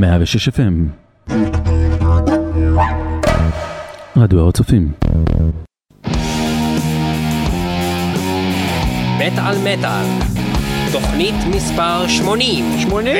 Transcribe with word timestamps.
106 0.00 0.48
FM 0.48 0.72
רדיו 4.16 4.40
הר 4.40 4.48
הצופים 4.48 4.92
מטאל 9.18 9.58
מטאל, 9.58 10.06
תוכנית 10.92 11.34
מספר 11.54 12.08
80. 12.08 12.64
80! 12.78 13.16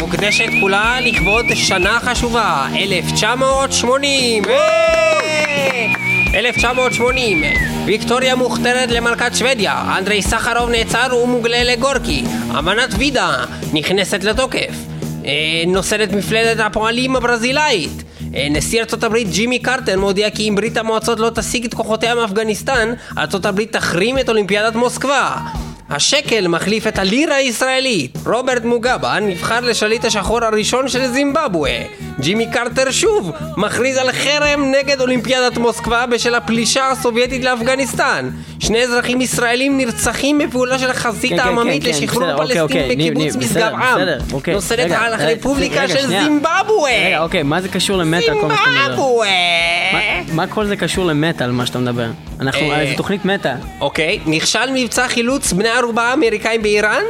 מוקדשת 0.00 0.48
כולה 0.60 1.00
לכבוד 1.00 1.44
שנה 1.54 1.98
חשובה, 2.00 2.66
1980. 2.76 4.44
היי! 4.44 5.94
1980, 6.34 7.42
ויקטוריה 7.86 8.34
מוכתרת 8.34 8.90
למלכת 8.90 9.34
שוודיה, 9.34 9.98
אנדרי 9.98 10.22
סחרוב 10.22 10.70
נעצר 10.70 11.16
ומוגלה 11.24 11.64
לגורקי, 11.64 12.24
אמנת 12.58 12.94
וידה 12.98 13.44
נכנסת 13.72 14.24
לתוקף, 14.24 14.91
אה, 15.26 15.64
נוסדת 15.66 16.12
מפלדת 16.12 16.60
הפועלים 16.60 17.16
הברזילאית, 17.16 18.02
אה, 18.34 18.46
נשיא 18.50 18.80
ארצות 18.80 19.04
הברית 19.04 19.30
ג'ימי 19.30 19.58
קרטר 19.58 19.98
מודיע 19.98 20.30
כי 20.30 20.48
אם 20.48 20.54
ברית 20.54 20.76
המועצות 20.76 21.20
לא 21.20 21.30
תשיג 21.34 21.64
את 21.64 21.74
כוחותיה 21.74 22.14
מאפגניסטן, 22.14 22.92
ארצות 23.18 23.46
הברית 23.46 23.72
תחרים 23.72 24.18
את 24.18 24.28
אולימפיאדת 24.28 24.74
מוסקבה. 24.74 25.36
השקל 25.90 26.48
מחליף 26.48 26.86
את 26.86 26.98
הלירה 26.98 27.34
הישראלית. 27.34 28.18
רוברט 28.26 28.64
מוגבה 28.64 29.20
נבחר 29.20 29.60
לשליט 29.60 30.04
השחור 30.04 30.44
הראשון 30.44 30.88
של 30.88 31.06
זימבבואה. 31.06 31.82
ג'ימי 32.20 32.46
קרטר 32.50 32.90
שוב 32.90 33.32
מכריז 33.56 33.96
על 33.96 34.12
חרם 34.12 34.72
נגד 34.78 35.00
אולימפיאדת 35.00 35.58
מוסקבה 35.58 36.06
בשל 36.06 36.34
הפלישה 36.34 36.90
הסובייטית 36.90 37.44
לאפגניסטן. 37.44 38.30
שני 38.62 38.82
אזרחים 38.82 39.20
ישראלים 39.20 39.78
נרצחים 39.78 40.38
בפעולה 40.38 40.78
של 40.78 40.90
החזית 40.90 41.30
כן, 41.30 41.36
כן, 41.36 41.42
העממית 41.42 41.84
כן, 41.84 41.92
כן, 41.92 42.02
לשחרור 42.02 42.22
אוקיי, 42.32 42.36
פלסטין 42.46 42.60
אוקיי, 42.62 42.96
ניב, 42.96 43.14
בקיבוץ 43.14 43.36
משגב 43.36 43.62
עם. 43.74 44.08
אוקיי, 44.32 44.54
נוסדת 44.54 44.78
רגע, 44.84 44.98
על 44.98 45.12
הרפובליקה 45.12 45.82
רגע, 45.82 45.88
של. 45.88 46.06
זימבבואה. 46.06 47.06
רגע, 47.06 47.22
אוקיי, 47.22 47.42
מה 47.42 47.60
זה 47.60 47.68
קשור 47.68 47.96
למטאל? 47.96 48.34
זימבבואה. 48.34 49.28
מה- 50.32 50.46
כל 50.46 50.66
זה 50.66 50.76
קשור 50.76 51.04
למטאל, 51.04 51.50
מה 51.50 51.66
שאתה 51.66 51.78
מדבר? 51.78 52.10
אנחנו, 52.40 52.72
אה. 52.72 52.86
זו 52.90 52.96
תוכנית 52.96 53.24
מטאל. 53.24 53.56
אוקיי, 53.80 54.18
נכשל 54.26 54.70
מבצע 54.74 55.08
חילוץ 55.08 55.52
בני 55.52 55.68
ערובה 55.68 56.12
אמריקאים 56.12 56.62
באיראן? 56.62 57.02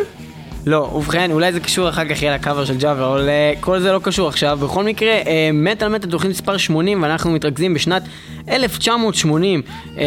לא, 0.66 0.76
ובכן, 0.94 1.30
אולי 1.30 1.52
זה 1.52 1.60
קשור 1.60 1.88
אחר 1.88 2.08
כך 2.08 2.22
יהיה 2.22 2.34
לקאבר 2.34 2.64
של 2.64 2.76
ג'אבר, 2.76 3.12
אבל 3.12 3.28
אה, 3.28 3.52
כל 3.60 3.80
זה 3.80 3.92
לא 3.92 4.00
קשור 4.02 4.28
עכשיו. 4.28 4.58
בכל 4.62 4.84
מקרה, 4.84 5.10
אה, 5.12 5.50
מטאל 5.52 5.88
מטאל 5.88 6.10
תוכנית 6.10 6.32
מספר 6.32 6.56
80, 6.56 7.02
ואנחנו 7.02 7.30
מתרכזים 7.30 7.74
בשנת 7.74 8.02
1980. 8.48 9.62
אה, 9.98 10.04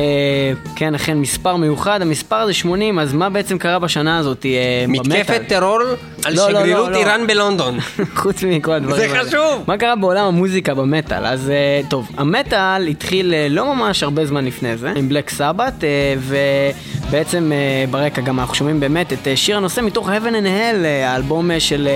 כן, 0.75 0.95
אכן, 0.95 1.17
מספר 1.17 1.55
מיוחד, 1.55 2.01
המספר 2.01 2.35
הזה 2.35 2.53
80, 2.53 2.99
אז 2.99 3.13
מה 3.13 3.29
בעצם 3.29 3.57
קרה 3.57 3.79
בשנה 3.79 4.17
הזאת 4.17 4.45
אה, 4.45 4.85
מתקפת 4.87 5.09
במטאל? 5.09 5.43
טרור 5.47 5.79
על 6.25 6.33
לא, 6.35 6.51
לא, 6.51 6.59
שגרירות 6.59 6.87
לא, 6.87 6.91
לא. 6.91 6.97
איראן 6.97 7.27
בלונדון. 7.27 7.79
חוץ 8.15 8.43
מכל 8.43 8.71
הדברים 8.71 8.95
זה 8.95 9.17
האלה. 9.17 9.29
חשוב. 9.29 9.63
מה 9.67 9.77
קרה 9.77 9.95
בעולם 9.95 10.25
המוזיקה 10.25 10.73
במטאל? 10.73 11.25
אז 11.25 11.49
אה, 11.49 11.81
טוב, 11.89 12.09
המטאל 12.17 12.87
התחיל 12.87 13.33
אה, 13.33 13.47
לא 13.49 13.75
ממש 13.75 14.03
הרבה 14.03 14.25
זמן 14.25 14.45
לפני 14.45 14.77
זה, 14.77 14.93
עם 14.95 15.09
בלק 15.09 15.29
סבת, 15.29 15.83
ובעצם 16.19 17.51
אה, 17.51 17.85
ברקע 17.91 18.21
גם 18.21 18.39
אנחנו 18.39 18.55
שומעים 18.55 18.79
באמת 18.79 19.13
את 19.13 19.27
אה, 19.27 19.35
שיר 19.35 19.57
הנושא 19.57 19.81
מתוך 19.81 20.09
Heaven 20.09 20.31
and 20.31 20.45
Hell, 20.45 20.85
אה, 20.85 21.11
האלבום 21.11 21.51
אה, 21.51 21.59
של 21.59 21.87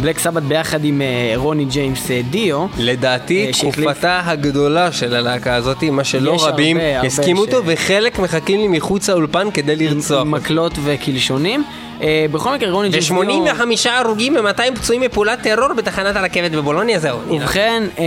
בלק 0.00 0.18
סבת 0.18 0.42
ביחד 0.42 0.84
עם 0.84 1.02
אה, 1.02 1.32
רוני 1.36 1.64
ג'יימס 1.64 2.10
אה, 2.10 2.20
דיו. 2.30 2.66
לדעתי, 2.78 3.46
אה, 3.46 3.70
תקופתה 3.72 4.20
הגדולה 4.24 4.92
של 4.92 5.14
הלהקה 5.14 5.54
הזאת, 5.54 5.67
מה 5.92 6.04
שלא 6.04 6.30
יש 6.34 6.42
רבים 6.42 6.76
הרבה, 6.76 6.96
הרבה 6.96 7.06
הסכימו 7.06 7.44
ש- 7.44 7.48
וחלק 7.66 8.18
מחכים 8.18 8.60
לי 8.60 8.68
מחוץ 8.68 9.08
לאולפן 9.10 9.48
כדי 9.54 9.76
לרצוח. 9.76 10.22
מקלות 10.26 10.72
וקלשונים. 10.84 11.64
אה, 12.02 12.26
בכל 12.32 12.54
מקרה, 12.54 12.70
רוני 12.70 12.88
דיו... 12.88 13.02
ו-85 13.02 13.88
הרוגים 13.90 14.36
ו-200 14.36 14.76
פצועים 14.76 15.02
מפעולת 15.02 15.42
טרור 15.42 15.72
בתחנת 15.76 16.16
הרכבת 16.16 16.50
בבולוניה, 16.50 16.98
זהו. 16.98 17.18
ובכן, 17.30 17.82
אה, 17.98 18.04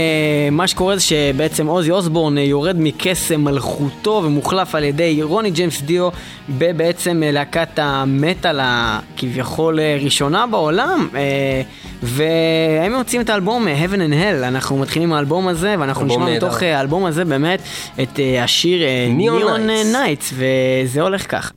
מה 0.52 0.66
שקורה 0.66 0.96
זה 0.96 1.02
שבעצם 1.02 1.66
עוזי 1.66 1.90
אוסבורן 1.90 2.38
אה, 2.38 2.42
יורד 2.42 2.76
מכס 2.78 3.32
מלכותו 3.32 4.22
ומוחלף 4.24 4.74
על 4.74 4.84
ידי 4.84 5.22
רוני 5.22 5.50
ג'יימס 5.50 5.82
דיו 5.82 6.08
בבעצם 6.48 7.22
להקת 7.24 7.78
המטאל 7.78 8.58
הכביכול 8.62 9.78
ראשונה 10.00 10.46
בעולם. 10.46 11.08
והם 12.02 12.94
מוצאים 12.94 13.20
את 13.20 13.30
האלבום 13.30 13.66
Heaven 13.68 13.96
and 13.96 14.12
Hell, 14.12 14.46
אנחנו 14.48 14.78
מתחילים 14.78 15.08
עם 15.08 15.16
האלבום 15.16 15.48
הזה 15.48 15.74
ואנחנו 15.78 16.06
נשמע. 16.06 16.36
מתוך 16.36 16.62
האלבום 16.62 17.04
הזה 17.04 17.24
באמת 17.24 17.62
את 18.02 18.20
השיר 18.42 18.80
Neon 19.18 19.94
Nights. 19.94 20.34
וזה 20.34 21.00
הולך 21.02 21.30
כך. 21.30 21.52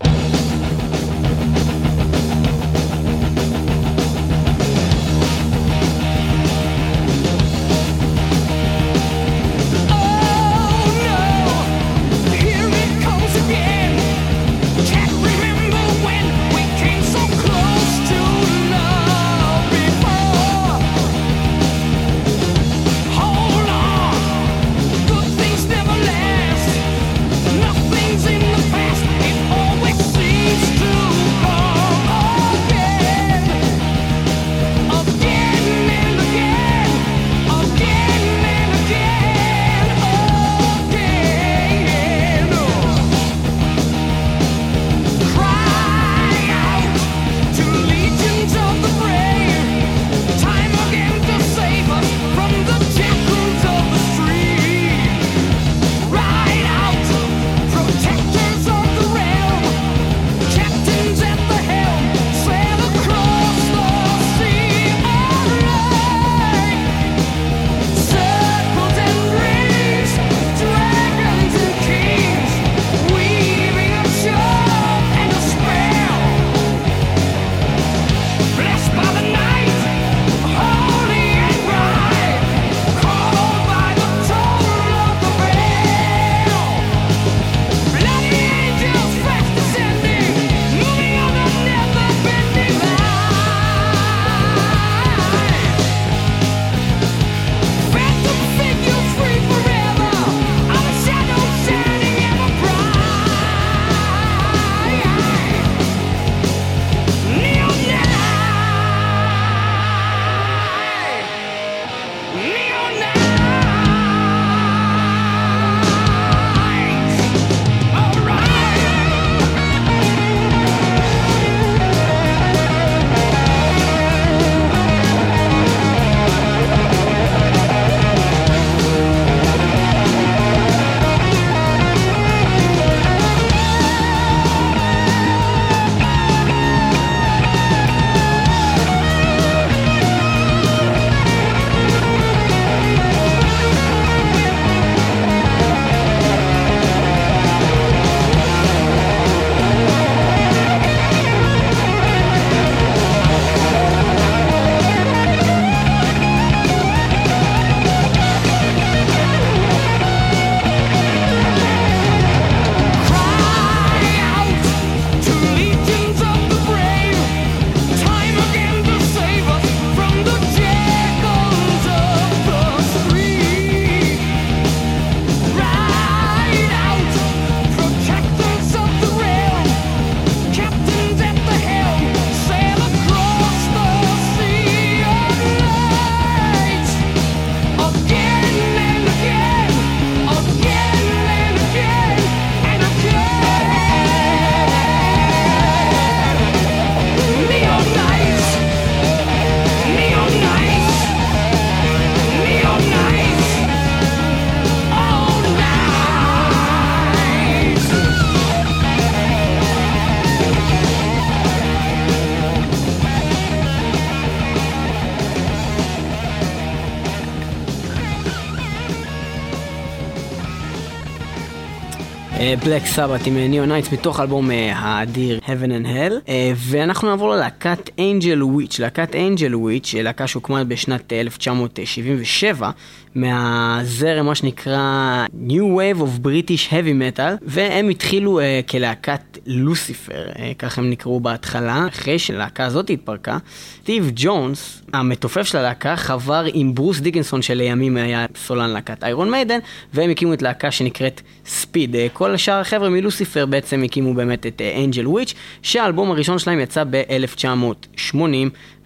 בלק 222.63 222.85
סבת 222.85 223.28
עם 223.28 223.37
Neon 223.37 223.66
Knights 223.66 223.91
מתוך 223.91 224.19
האלבום 224.19 224.52
אה, 224.52 224.73
האדיר 224.75 225.40
Heaven 225.46 225.84
and 225.84 225.85
Hell. 225.85 226.29
אה, 226.29 226.52
ואנחנו 226.55 227.09
נעבור 227.09 227.29
ללהקת 227.29 227.90
אנג'ל 227.99 228.43
וויץ', 228.43 228.79
להקת 228.79 229.16
אנג'ל 229.16 229.55
וויץ', 229.55 229.96
להקה 229.97 230.28
שהוקמה 230.28 230.63
בשנת 230.63 231.13
אה, 231.13 231.22
1977 231.22 232.69
מהזרם 233.16 234.26
מה 234.26 234.35
שנקרא 234.35 235.26
New 235.47 235.78
Wave 235.78 236.00
of 236.00 236.26
British 236.26 236.72
Heavy 236.72 237.17
Metal 237.17 237.32
והם 237.41 237.90
התחילו 237.90 238.40
אה, 238.40 238.59
כלהקת 238.70 239.38
לוסיפר, 239.46 240.28
אה, 240.40 240.52
כך 240.59 240.78
הם 240.78 240.90
נקראו 240.90 241.20
בהתחלה, 241.20 241.88
אחרי 241.88 242.20
שלהקה 242.20 242.66
הזאת 242.66 242.90
התפרקה. 242.90 243.38
סטיב 243.82 244.12
ג'ונס, 244.16 244.82
המתופף 244.94 245.44
של 245.44 245.58
הלהקה, 245.58 245.96
חבר 245.96 246.46
עם 246.53 246.76
ברוס 246.76 247.00
דיקינסון 247.00 247.41
שלימים 247.41 247.97
היה 247.97 248.26
סולן 248.35 248.70
להקת 248.70 249.03
איירון 249.03 249.32
מיידן 249.32 249.59
והם 249.94 250.09
הקימו 250.09 250.34
את 250.34 250.41
להקה 250.41 250.72
שנקראת 250.72 251.22
ספיד. 251.46 251.96
אה, 251.96 252.08
כל 252.14 252.34
השאר 252.34 252.59
החבר'ה 252.59 252.90
מלוסיפר 252.90 253.46
בעצם 253.46 253.84
הקימו 253.84 254.14
באמת 254.14 254.46
את 254.46 254.62
אנג'ל 254.84 255.08
וויץ' 255.08 255.34
שהאלבום 255.62 256.12
הראשון 256.12 256.39
שלהם 256.39 256.60
יצא 256.60 256.84
ב-1980 256.89 258.24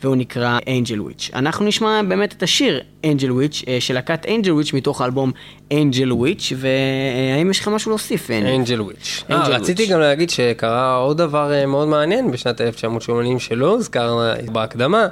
והוא 0.04 0.16
נקרא 0.16 0.60
אנג'ל 0.68 1.02
וויץ'. 1.02 1.30
אנחנו 1.34 1.66
נשמע 1.66 2.02
באמת 2.08 2.34
את 2.34 2.44
השיר 2.44 2.82
אנג'ל 3.06 3.32
וויץ' 3.32 3.64
של 3.80 3.94
להקת 3.94 4.26
אנג'ל 4.26 4.52
וויץ' 4.52 4.74
מתוך 4.74 5.02
האלבום 5.02 5.32
אנג'ל 5.74 6.14
וויץ' 6.14 6.54
והאם 6.56 7.52
יש 7.52 7.60
לך 7.60 7.68
משהו 7.68 7.90
להוסיף? 7.90 8.32
אה, 8.32 8.56
אנג'ל 8.56 8.82
וויץ'. 8.82 9.24
Angel 9.30 9.34
רציתי 9.34 9.86
Witch. 9.86 9.90
גם 9.92 10.00
להגיד 10.00 10.30
שקרה 10.30 10.96
עוד 10.96 11.18
דבר 11.18 11.54
אה, 11.54 11.66
מאוד 11.66 11.88
מעניין 11.88 12.32
בשנת 12.32 12.62
1980 12.62 13.40
שלא 13.40 13.70
הוזכר 13.70 14.20
אה, 14.22 14.52
בהקדמה, 14.52 15.08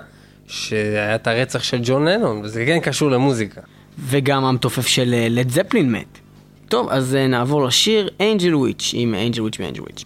שהיה 0.47 1.15
את 1.15 1.27
הרצח 1.27 1.63
של 1.63 1.79
ג'ון 1.83 2.07
לנון, 2.07 2.41
וזה 2.43 2.65
כן 2.65 2.79
קשור 2.79 3.11
למוזיקה. 3.11 3.61
וגם 3.99 4.45
המתופף 4.45 4.87
של 4.87 5.15
לד 5.29 5.49
זפלין 5.49 5.91
מת. 5.91 6.19
טוב, 6.69 6.89
אז 6.89 7.15
אה, 7.15 7.27
נעבור 7.27 7.65
לשיר 7.65 8.09
אנג'ל 8.21 8.55
וויץ' 8.55 8.91
עם 8.93 9.15
אנג'ל 9.15 9.41
וויץ' 9.41 9.57
ואנג'ל 9.59 9.81
וויץ'. 9.81 10.03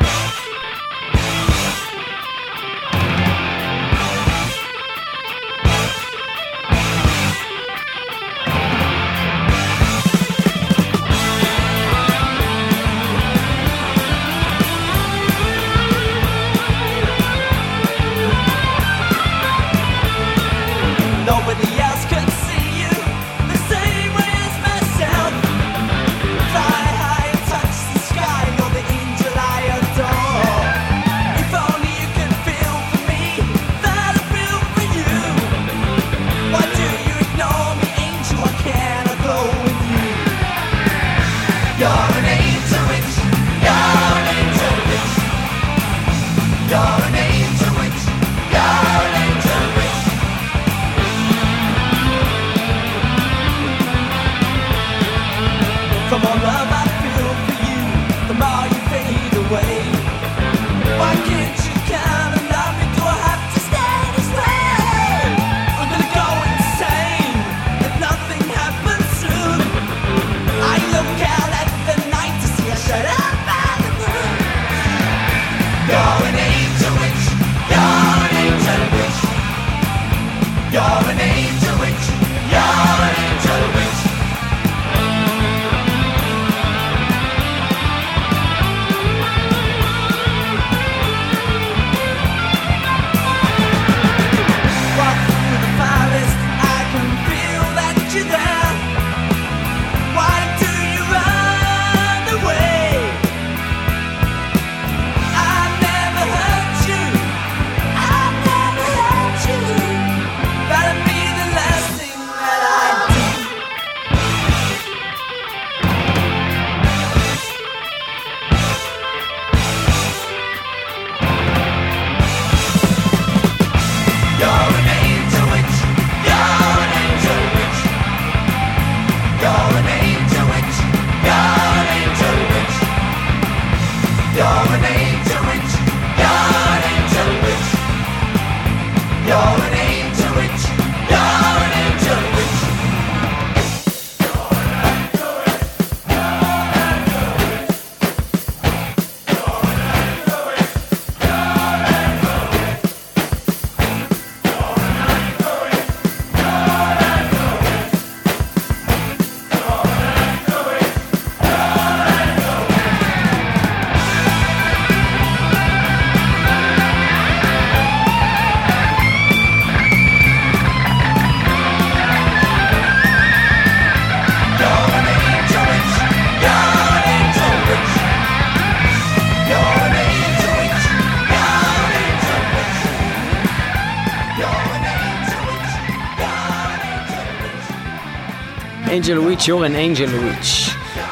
אנג'ל 189.02 189.20
וויץ', 189.20 189.48
יורן 189.48 189.76
אנג'ל 189.76 190.06
וויץ'. 190.06 190.70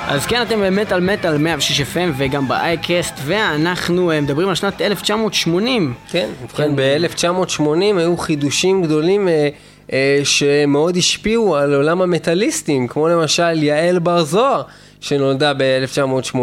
אז 0.08 0.25
כן, 0.25 0.41
אתם 0.41 0.60
באמת 0.60 0.91
על 0.91 1.01
מטאל 1.01 1.38
106 1.38 1.81
FM 1.81 2.12
וגם 2.17 2.48
ב-iCast, 2.48 3.13
ואנחנו 3.25 4.12
אה, 4.12 4.22
מדברים 4.22 4.50
על 4.50 4.55
שנת 4.55 4.81
1980. 4.81 5.93
כן, 6.10 6.29
ובכן 6.43 6.75
ב-1980 6.75 7.62
היו 7.98 8.17
חידושים 8.17 8.84
גדולים 8.84 9.27
אה, 9.27 9.50
אה, 9.93 10.19
שמאוד 10.24 10.98
השפיעו 10.98 11.55
על 11.55 11.74
עולם 11.74 12.01
המטאליסטים, 12.01 12.88
כמו 12.88 13.08
למשל 13.08 13.63
יעל 13.63 14.00
בר 14.00 14.24
זוהר, 14.24 14.62
שנולדה 15.01 15.53
ב-1980, 15.58 16.38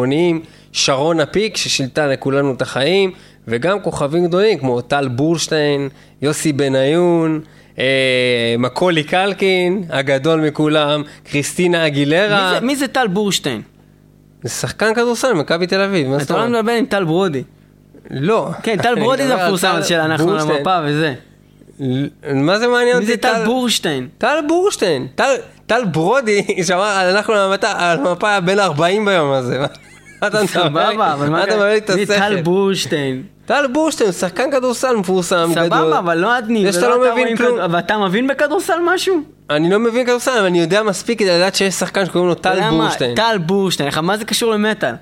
שרון 0.73 1.21
הפיק, 1.21 1.57
ששילטה 1.57 2.07
לכולנו 2.07 2.53
את 2.55 2.63
החיים, 2.63 3.11
וגם 3.49 3.81
כוכבים 3.81 4.27
גדולים 4.27 4.59
כמו 4.59 4.81
טל 4.81 5.09
בורשטיין, 5.09 5.89
יוסי 6.23 6.53
בניון, 6.53 7.41
מקולי 8.59 9.05
קלקין, 9.05 9.85
הגדול 9.91 10.41
מכולם, 10.41 11.03
קריסטינה 11.25 11.79
מי 11.81 11.87
אגילרה, 11.87 12.51
זה- 12.55 12.67
מי 12.67 12.77
זה 12.77 12.89
טל 12.89 13.07
בורשטיין? 13.07 13.63
זה 14.43 14.51
שחקן 14.51 14.95
כדורסל, 14.95 15.33
מכבי 15.33 15.67
תל 15.67 15.81
אביב, 15.81 16.09
מה 16.09 16.19
זאת 16.19 16.27
אתה 16.31 16.35
לא 16.35 16.45
אומרת? 16.45 16.61
מדבר 16.61 16.73
עם 16.73 16.87
טל 16.87 17.05
ברודי. 17.05 17.43
לא. 18.11 18.51
כן, 18.63 18.77
טל 18.83 18.95
ברודי 18.95 19.27
זה 19.27 19.43
המפורסם 19.43 19.77
של 19.85 19.95
אנחנו 19.95 20.27
על. 20.33 20.57
המפה 20.57 20.79
וזה. 20.85 21.15
מה 22.35 22.59
זה 22.59 22.67
מעניין 22.69 22.89
מי 22.97 23.03
אותי? 23.03 23.07
זה 23.07 23.17
טל 23.17 23.45
בורשטיין? 23.45 24.09
טל 24.19 24.37
בורשטיין. 24.49 25.07
טל, 25.15 25.35
ברודי, 25.85 26.43
שאמר, 26.67 27.11
אנחנו 27.11 27.35
על 27.35 27.99
המפה, 28.07 28.41
בן 28.41 28.59
40 28.59 29.05
ביום 29.05 29.33
הזה. 29.33 29.59
אתה? 30.27 30.47
סבבה, 30.47 31.13
אבל 31.13 31.29
מה... 31.29 31.45
אתה 31.45 31.57
מבלבל 31.57 31.77
את 31.77 31.91
מי, 31.91 32.07
טל 32.07 32.13
השכל? 32.13 32.43
בורשטיין. 32.43 33.23
טל 33.47 33.67
בורשטיין, 33.73 34.13
שחקן 34.13 34.51
כדורסל 34.51 34.97
מפורסם, 34.97 35.51
גדול. 35.53 35.65
סבבה, 35.65 35.99
אבל 35.99 36.19
לא 36.19 36.39
אני, 36.39 36.67
זה 36.67 36.73
שאתה 36.73 36.87
ולא 36.87 36.99
לא 37.01 37.07
אתה 37.07 37.15
מבין 37.15 37.37
כלום. 37.37 37.59
ואתה 37.71 37.99
מבין 37.99 38.27
בכדורסל 38.27 38.79
משהו? 38.85 39.21
אני 39.51 39.71
לא 39.71 39.79
מבין 39.79 40.07
כדורסל, 40.07 40.31
אבל 40.31 40.47
אני 40.47 40.61
יודע 40.61 40.83
מספיק 40.83 41.19
כדי 41.19 41.29
לדעת 41.37 41.55
שיש 41.55 41.75
שחקן 41.75 42.07
שקוראים 42.07 42.29
לו 42.29 42.35
טל? 42.35 42.71
בורשטיין. 42.71 43.15
טל 43.15 43.39
בורשטיין, 43.39 43.91
מה 44.03 44.17
זה 44.17 44.25
קשור 44.25 44.53
למטאל? 44.53 44.95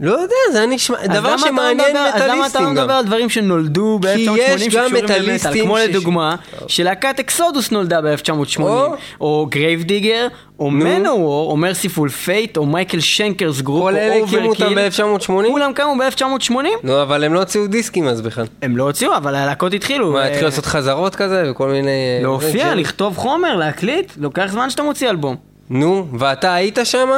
לא 0.00 0.12
יודע, 0.12 0.34
זה 0.52 0.58
היה 0.58 0.66
נשמע, 0.66 0.96
דבר 1.06 1.30
לא 1.30 1.38
שמעניין 1.38 1.90
מדבר- 1.90 2.10
אז 2.14 2.22
למה 2.22 2.26
אתה 2.26 2.26
לא 2.26 2.34
מטאליסטים 2.36 2.70
מדבר 2.70 2.82
גם. 2.84 2.90
על 2.90 3.04
דברים 3.04 3.28
שנולדו 3.28 3.98
ב-1980 4.02 4.14
כי 4.16 4.20
יש 4.38 4.62
גם 4.62 4.70
שקשורים 4.70 4.94
למטאל? 4.94 5.04
מטאליסטים 5.22 5.64
כמו 5.64 5.78
ש- 5.78 5.80
לדוגמה, 5.80 6.36
שלהקת 6.68 7.20
אקסודוס 7.20 7.70
נולדה 7.70 8.00
ב-1980, 8.00 8.60
או- 8.60 8.94
או 9.20 9.46
גרייב 9.50 9.82
דיגר, 9.82 10.26
או 10.60 10.70
מנוור, 10.70 11.50
או 11.50 11.56
מרסיפול 11.56 12.08
פייט, 12.08 12.56
או 12.56 12.66
מייקל 12.66 13.00
שנקר'ס 13.00 13.60
גרופ, 13.60 13.80
או 13.80 13.86
כל 13.86 13.96
אלה 13.96 14.14
הקימו 14.24 14.48
אותם 14.48 14.62
אוברקיל. 14.64 14.88
ב-1980? 14.88 15.50
כולם 15.50 15.72
קמו 15.72 15.94
ב-1980? 15.98 16.52
נו, 16.82 17.02
אבל 17.02 17.24
הם 17.24 17.34
לא 17.34 17.38
הוציאו 17.38 17.66
דיסקים 17.66 18.08
אז 18.08 18.20
בכלל. 18.20 18.46
הם 18.62 18.76
לא 18.76 18.82
הוציאו, 18.84 19.16
אבל 19.16 19.34
הלהקות 19.34 19.74
התחילו. 19.74 20.12
מה, 20.12 20.18
אה, 20.22 20.26
התחילו 20.28 20.44
לעשות 20.48 20.66
חזרות 20.66 21.14
כזה 21.14 21.44
וכל 21.50 21.68
מיני... 21.68 21.88
אה, 21.88 22.22
להופיע, 22.22 22.68
זה- 22.68 22.74
לכתוב 22.74 23.16
חומר, 23.16 23.56
להקליט, 23.56 24.12
לוקח 24.16 24.46
זמן 24.52 24.70
שאתה 24.70 24.82
מוציא 24.82 25.10
אלבום. 25.10 25.36
נו, 25.70 26.06
ואתה 26.18 26.54
היית 26.54 26.78
שם? 26.84 27.08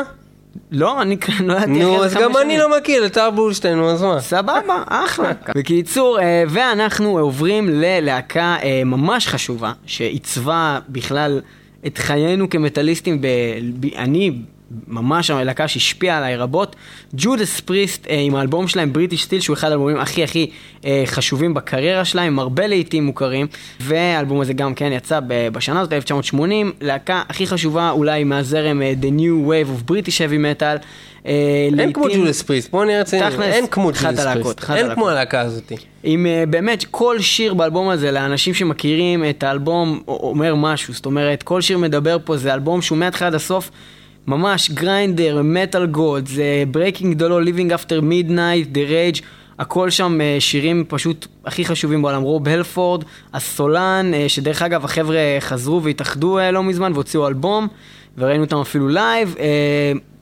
לא, 0.73 1.03
אני 1.03 1.19
כאן 1.19 1.47
לא 1.47 1.53
ידעתי 1.53 1.71
נו, 1.71 2.05
אז 2.05 2.15
גם 2.15 2.37
אני. 2.37 2.59
לא 2.59 2.79
מכיר 2.79 3.07
את 3.07 3.13
טל 3.13 3.31
בורשטיין, 3.35 3.79
נו, 3.79 3.91
אז 3.91 4.03
מה? 4.03 4.21
סבבה, 4.21 4.83
אחלה. 4.87 5.33
בקיצור, 5.57 6.21
אה, 6.21 6.45
ואנחנו 6.49 7.19
עוברים 7.19 7.69
ללהקה 7.69 8.57
אה, 8.63 8.83
ממש 8.85 9.29
חשובה, 9.29 9.73
שעיצבה 9.87 10.79
בכלל 10.89 11.41
את 11.87 11.99
חיינו 11.99 12.51
כמטאליסטים, 12.51 13.21
אני... 13.97 14.33
ממש 14.89 15.31
הלהקה 15.31 15.69
שהשפיעה 15.69 16.19
עליי 16.19 16.37
רבות, 16.37 16.77
ג'ודס 17.15 17.61
פריסט 17.61 18.07
אה, 18.11 18.19
עם 18.21 18.35
האלבום 18.35 18.69
שלהם 18.69 18.93
בריטיש 18.93 19.25
סטיל 19.25 19.41
שהוא 19.41 19.55
אחד 19.55 19.69
האלבומים 19.71 19.97
הכי 19.97 20.25
הכי 20.25 20.51
אה, 20.85 21.03
חשובים 21.07 21.55
בקריירה 21.55 22.05
שלהם, 22.05 22.27
עם 22.27 22.39
הרבה 22.39 22.67
להיטים 22.67 23.05
מוכרים 23.05 23.47
והאלבום 23.81 24.41
הזה 24.41 24.53
גם 24.53 24.75
כן 24.75 24.93
יצא 24.93 25.21
בשנה 25.29 25.81
הזאת, 25.81 25.93
1980, 25.93 26.73
להקה 26.81 27.23
הכי 27.29 27.47
חשובה 27.47 27.91
אולי 27.91 28.25
מהזרם 28.25 28.83
אה, 28.83 28.93
The 29.03 29.21
New 29.21 29.49
Wave 29.49 29.89
of 29.89 29.91
British 29.91 30.17
Heavy 30.19 30.61
Metal. 30.61 30.85
אה, 31.27 31.69
אין 31.79 31.93
כמו 31.93 32.05
לעיתים- 32.07 32.25
ג'ודס 32.25 32.43
פריסט, 32.43 32.71
בוא 32.71 32.85
נהיה 32.85 33.01
רציניים, 33.01 33.31
תכלס, 33.31 33.45
אין 33.55 33.67
כמו 33.67 33.87
ג'ודס 33.87 34.01
פריסט, 34.03 34.19
אחת 34.61 34.77
אין 34.77 34.85
הלהקות. 34.85 34.95
כמו 34.95 35.09
הלהקה 35.09 35.41
הזאתי. 35.41 35.77
עם 36.03 36.27
אה, 36.27 36.45
באמת 36.51 36.85
כל 36.91 37.21
שיר 37.21 37.55
באלבום 37.55 37.89
הזה 37.89 38.11
לאנשים 38.13 38.55
שמכירים 38.55 39.25
את 39.31 39.43
האלבום 39.43 40.03
אומר 40.09 40.55
משהו, 40.55 40.95
זאת 40.95 41.07
אומרת 41.07 41.43
כל 41.43 41.61
שיר 41.61 41.79
מדבר 41.79 42.17
פה 42.25 42.37
זה 42.37 42.55
אלבום 42.55 42.83
שהוא 42.83 42.99
מההתחלה 42.99 43.29
עד 43.29 43.35
הסוף 43.35 43.71
ממש 44.31 44.71
Grinder, 44.71 45.41
Metal 45.45 45.87
Gods, 45.87 46.29
זה 46.29 46.65
the 46.73 47.23
Law, 47.23 47.49
Living 47.49 47.73
After 47.73 48.03
Midnight, 48.03 48.75
The 48.75 48.91
Rage, 48.91 49.23
הכל 49.59 49.91
שם 49.91 50.21
אה, 50.21 50.37
שירים 50.41 50.85
פשוט 50.89 51.27
הכי 51.45 51.65
חשובים 51.65 52.03
בעולם, 52.03 52.23
רוב 52.23 52.49
הלפורד, 52.49 53.05
הסולן, 53.35 54.11
אה, 54.15 54.29
שדרך 54.29 54.63
אגב 54.63 54.85
החבר'ה 54.85 55.19
חזרו 55.41 55.83
והתאחדו 55.83 56.39
אה, 56.39 56.51
לא 56.51 56.63
מזמן 56.63 56.93
והוציאו 56.93 57.29
אלבום 57.29 57.69
וראינו 58.19 58.45
אותם 58.45 58.57
אפילו 58.57 58.89
לייב. 58.89 59.35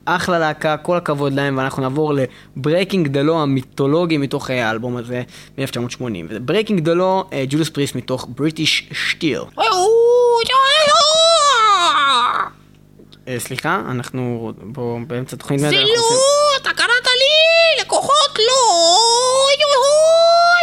אחלה 0.04 0.38
להקה, 0.38 0.76
כל 0.76 0.96
הכבוד 0.96 1.32
להם, 1.32 1.58
ואנחנו 1.58 1.82
נעבור 1.82 2.12
the 3.06 3.28
Law 3.28 3.32
המיתולוגי 3.32 4.18
מתוך 4.18 4.50
האלבום 4.50 4.96
הזה 4.96 5.22
מ-1980. 5.58 6.02
וזה 6.28 6.38
Breaking 6.46 6.80
the 6.80 6.98
Law, 6.98 7.34
ג'ודס 7.48 7.68
פריסט 7.68 7.94
מתוך 7.94 8.28
British 8.38 8.92
Steel. 8.92 9.60
אה, 9.60 9.64
סליחה, 13.38 13.82
אנחנו 13.90 14.52
באמצע 15.06 15.36
תוכנית 15.36 15.60
זה 15.60 15.70
לא, 15.70 16.18
אתה 16.62 16.70
קראת 16.70 17.06
לי, 17.06 17.82
לקוחות 17.82 18.38
לא, 18.38 18.52
יו 19.60 19.68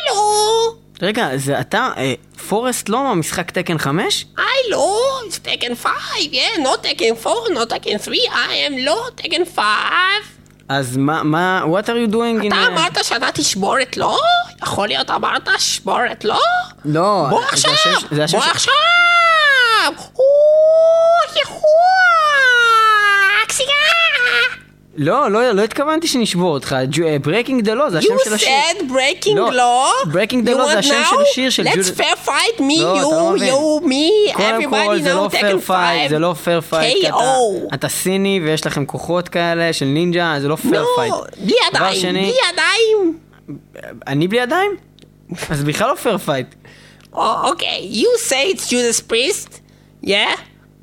לא. 0.07 0.73
רגע, 1.01 1.29
זה 1.35 1.59
אתה, 1.59 1.89
אה, 1.97 2.13
פורסט 2.49 2.89
לא 2.89 3.03
מהמשחק 3.03 3.51
תקן 3.51 3.77
5? 3.77 4.25
I 4.37 4.41
לא, 4.71 5.19
it's 5.27 5.47
taken 5.47 5.83
five, 5.83 6.33
yeah, 6.33 6.61
not 6.61 6.83
taken 6.83 7.23
four, 7.23 7.53
not 7.53 7.69
taken 7.69 7.97
three, 8.05 8.29
I 8.29 8.69
am 8.69 8.85
לא 8.85 9.07
taken 9.21 9.57
five. 9.57 10.25
אז 10.69 10.97
מה, 10.97 11.23
מה, 11.23 11.63
what 11.63 11.85
are 11.85 12.09
you 12.09 12.13
doing 12.13 12.43
in... 12.43 12.47
אתה 12.47 12.55
אה, 12.55 12.67
אמרת 12.67 13.05
שאתה 13.05 13.27
תשבורת 13.33 13.97
לא? 13.97 14.19
יכול 14.63 14.87
להיות 14.87 15.09
אמרת 15.09 15.49
שבורת 15.57 16.25
לא? 16.25 16.39
לא, 16.85 17.27
בוא 17.29 17.43
עכשיו, 17.43 17.71
בוא 18.31 18.43
עכשיו! 18.51 18.73
לא, 24.97 25.31
לא, 25.31 25.51
לא 25.51 25.61
התכוונתי 25.63 26.07
שנשבור 26.07 26.53
אותך, 26.53 26.75
Breaking 27.23 27.65
the 27.65 27.69
Law 27.69 27.89
זה 27.89 27.97
השם 27.97 28.07
You 28.13 28.23
של 28.25 28.33
השיר. 28.33 28.49
said 28.49 28.81
breaking 28.81 29.35
לא, 29.35 29.49
law. 29.51 30.07
Breaking 30.07 30.47
the 30.47 30.49
You 30.49 30.57
Law 30.57 30.65
זה 30.71 30.79
השם? 30.79 31.01
של 31.09 31.15
השיר 31.21 31.49
של 31.49 31.63
Let's 31.63 31.75
ג'וד- 31.75 31.99
fair 31.99 32.27
fight 32.27 32.59
me, 32.59 32.81
לא, 32.81 32.93
אתה 32.97 33.01
לא 33.03 33.35
you, 33.37 33.41
you, 33.41 33.85
me, 33.85 34.33
קודם 34.33 34.69
כל 34.69 34.95
everybody 34.95 35.03
זה 35.03 35.13
לא 35.13 35.27
now 35.31 35.35
taken 35.35 35.69
five. 35.69 36.09
זה 36.09 36.19
לא 36.19 36.35
כי 36.81 37.07
אתה, 37.07 37.15
KO. 37.17 37.73
אתה 37.73 37.89
סיני 37.89 38.39
ויש 38.43 38.65
לכם 38.65 38.85
כוחות 38.85 39.29
כאלה 39.29 39.73
של 39.73 39.85
נינג'ה, 39.85 40.35
זה 40.41 40.47
לא 40.47 40.55
פייר 40.55 40.85
פייט. 40.95 41.11
לא, 41.11 41.23
בלי 41.43 41.53
ידיים, 41.69 42.01
בלי 42.13 42.33
ידיים. 42.53 43.17
אני 44.07 44.27
בלי 44.27 44.39
ידיים? 44.39 44.71
אז 45.49 45.63
בכלל 45.63 45.89
לא 45.89 45.95
פייט. 46.17 46.47
Oh, 47.17 47.51
okay, 47.53 47.79
you 48.01 48.09
say 48.29 48.43
it's 48.53 48.67
Judas 48.71 48.99
Priest, 49.11 49.51
yeah? 50.03 50.35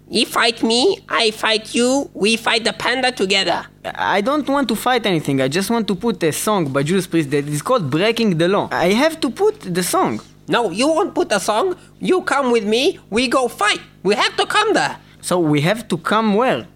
You 0.08 0.26
fight 0.26 0.62
me, 0.62 0.98
I 1.08 1.30
fight 1.30 1.74
you, 1.74 2.10
we 2.12 2.36
fight 2.36 2.64
the 2.64 2.72
panda 2.72 3.12
together. 3.12 3.66
I 3.84 4.20
don't 4.20 4.46
want 4.48 4.68
to 4.68 4.76
fight 4.76 5.06
anything, 5.06 5.40
I 5.40 5.48
just 5.48 5.70
want 5.70 5.88
to 5.88 5.94
put 5.94 6.22
a 6.22 6.32
song 6.32 6.70
by 6.72 6.82
Judas 6.82 7.06
Priest 7.06 7.30
that 7.30 7.48
is 7.48 7.62
called 7.62 7.90
Breaking 7.90 8.36
the 8.36 8.48
Law. 8.48 8.68
I 8.70 8.88
have 8.88 9.20
to 9.20 9.30
put 9.30 9.60
the 9.60 9.82
song. 9.82 10.20
No, 10.48 10.70
you 10.70 10.88
won't 10.88 11.14
put 11.14 11.32
a 11.32 11.40
song, 11.40 11.76
you 11.98 12.22
come 12.22 12.50
with 12.52 12.64
me, 12.64 12.98
we 13.08 13.28
go 13.28 13.48
fight. 13.48 13.80
We 14.02 14.14
have 14.14 14.36
to 14.36 14.46
come 14.46 14.74
there. 14.74 14.98
So 15.22 15.38
we 15.38 15.60
have 15.62 15.88
to 15.88 15.96
come 15.96 16.34
where? 16.34 16.66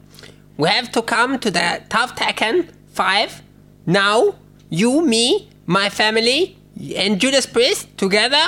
We 0.56 0.68
have 0.68 0.90
to 0.92 1.02
come 1.02 1.38
to 1.40 1.50
the 1.50 1.83
Tough 1.88 2.16
Tekken 2.16 2.71
5. 2.92 3.42
Now, 3.85 4.37
you, 4.71 5.04
me, 5.04 5.50
my 5.66 5.90
family, 5.90 6.56
and 6.95 7.21
Judas 7.21 7.45
Priest 7.45 7.97
together, 7.99 8.42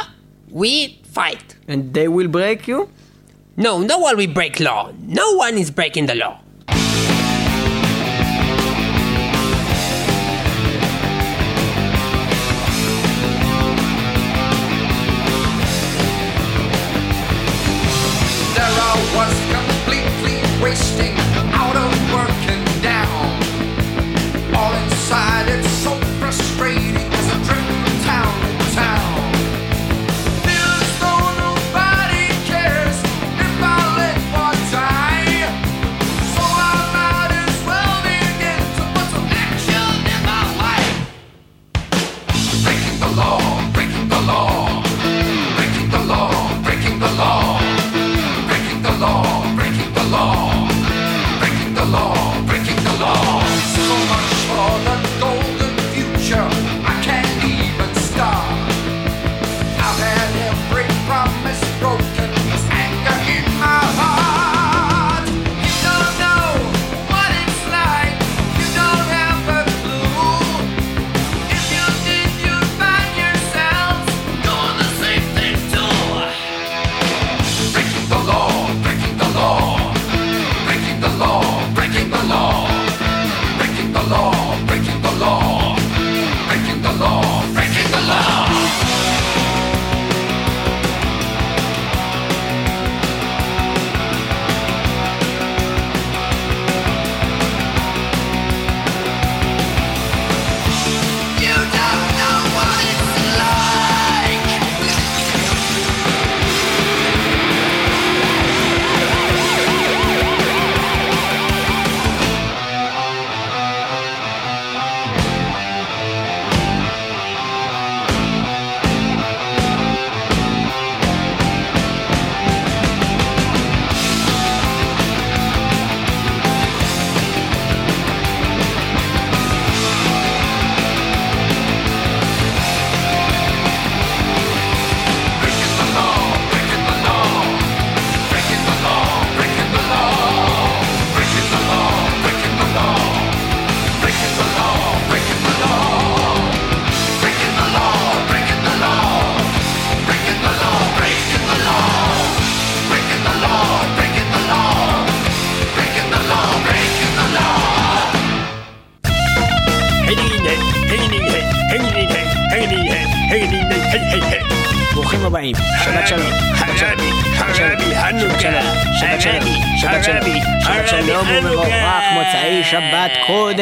we 0.51 1.01
fight. 1.05 1.57
And 1.67 1.93
they 1.93 2.09
will 2.09 2.29
break 2.29 2.67
you? 2.69 2.89
No, 3.59 3.83
no 3.83 3.99
one 3.99 4.17
will 4.17 4.33
break 4.33 4.61
law. 4.61 4.93
No 5.01 5.33
one 5.33 5.59
is 5.59 5.73
breaking 5.73 6.07
the 6.07 6.15
law. 6.15 6.39
There 18.55 18.65
I 18.65 18.95
was 19.19 19.37
completely 19.57 20.39
wasting, 20.63 21.18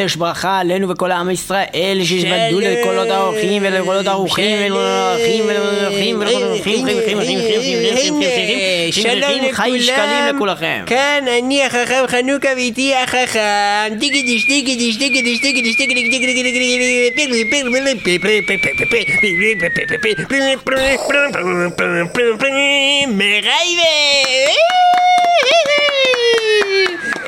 קודש 0.07 0.15
ברכה 0.15 0.59
עלינו 0.59 0.89
וכל 0.89 1.11
עם 1.11 1.29
ישראל 1.29 1.99
שישבדו 2.03 2.59
לקולות 2.59 3.07
האורחים 3.07 3.63
ולקולות 3.65 4.07
האורחים 4.07 4.71
האורחים 4.71 6.21
שלום 8.91 9.41
חי 9.51 9.81
שקלים 9.81 10.35
לכולכם. 10.35 10.83
כאן 10.85 11.25
אני 11.39 11.63
החכם 11.63 12.03
חנוכה 12.07 12.49
ואיתי 12.55 12.95
החכם 12.95 13.39
דיגידיש 13.99 14.47
דיגידיש 14.47 14.97
דיגידיש 14.97 15.41
דיגידיש 15.41 15.75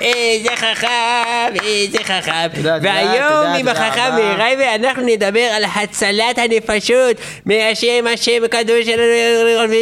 איזה 0.02 0.56
חכם, 0.56 1.54
איזה 1.64 1.98
חכם. 2.04 2.48
והיום 2.64 3.46
עם 3.60 3.68
החכם. 3.68 4.12
מרייבה 4.16 4.76
אנחנו 4.76 5.04
נדבר 5.06 5.50
על 5.56 5.64
הצלת 5.76 6.38
הנפשות 6.38 7.18
מהשם 7.46 8.08
השם 8.14 8.44
הקדוש 8.46 8.86
שלנו 8.86 9.74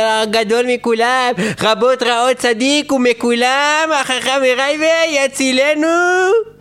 הגדול 0.00 0.64
מכולם 0.68 1.32
רבות 1.60 2.02
רעות 2.02 2.36
צדיק 2.36 2.92
ומכולם 2.92 3.88
החכם 4.00 4.40
מרייבה 4.42 5.04
יצילנו 5.08 6.53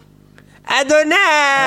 אדוני! 0.66 1.16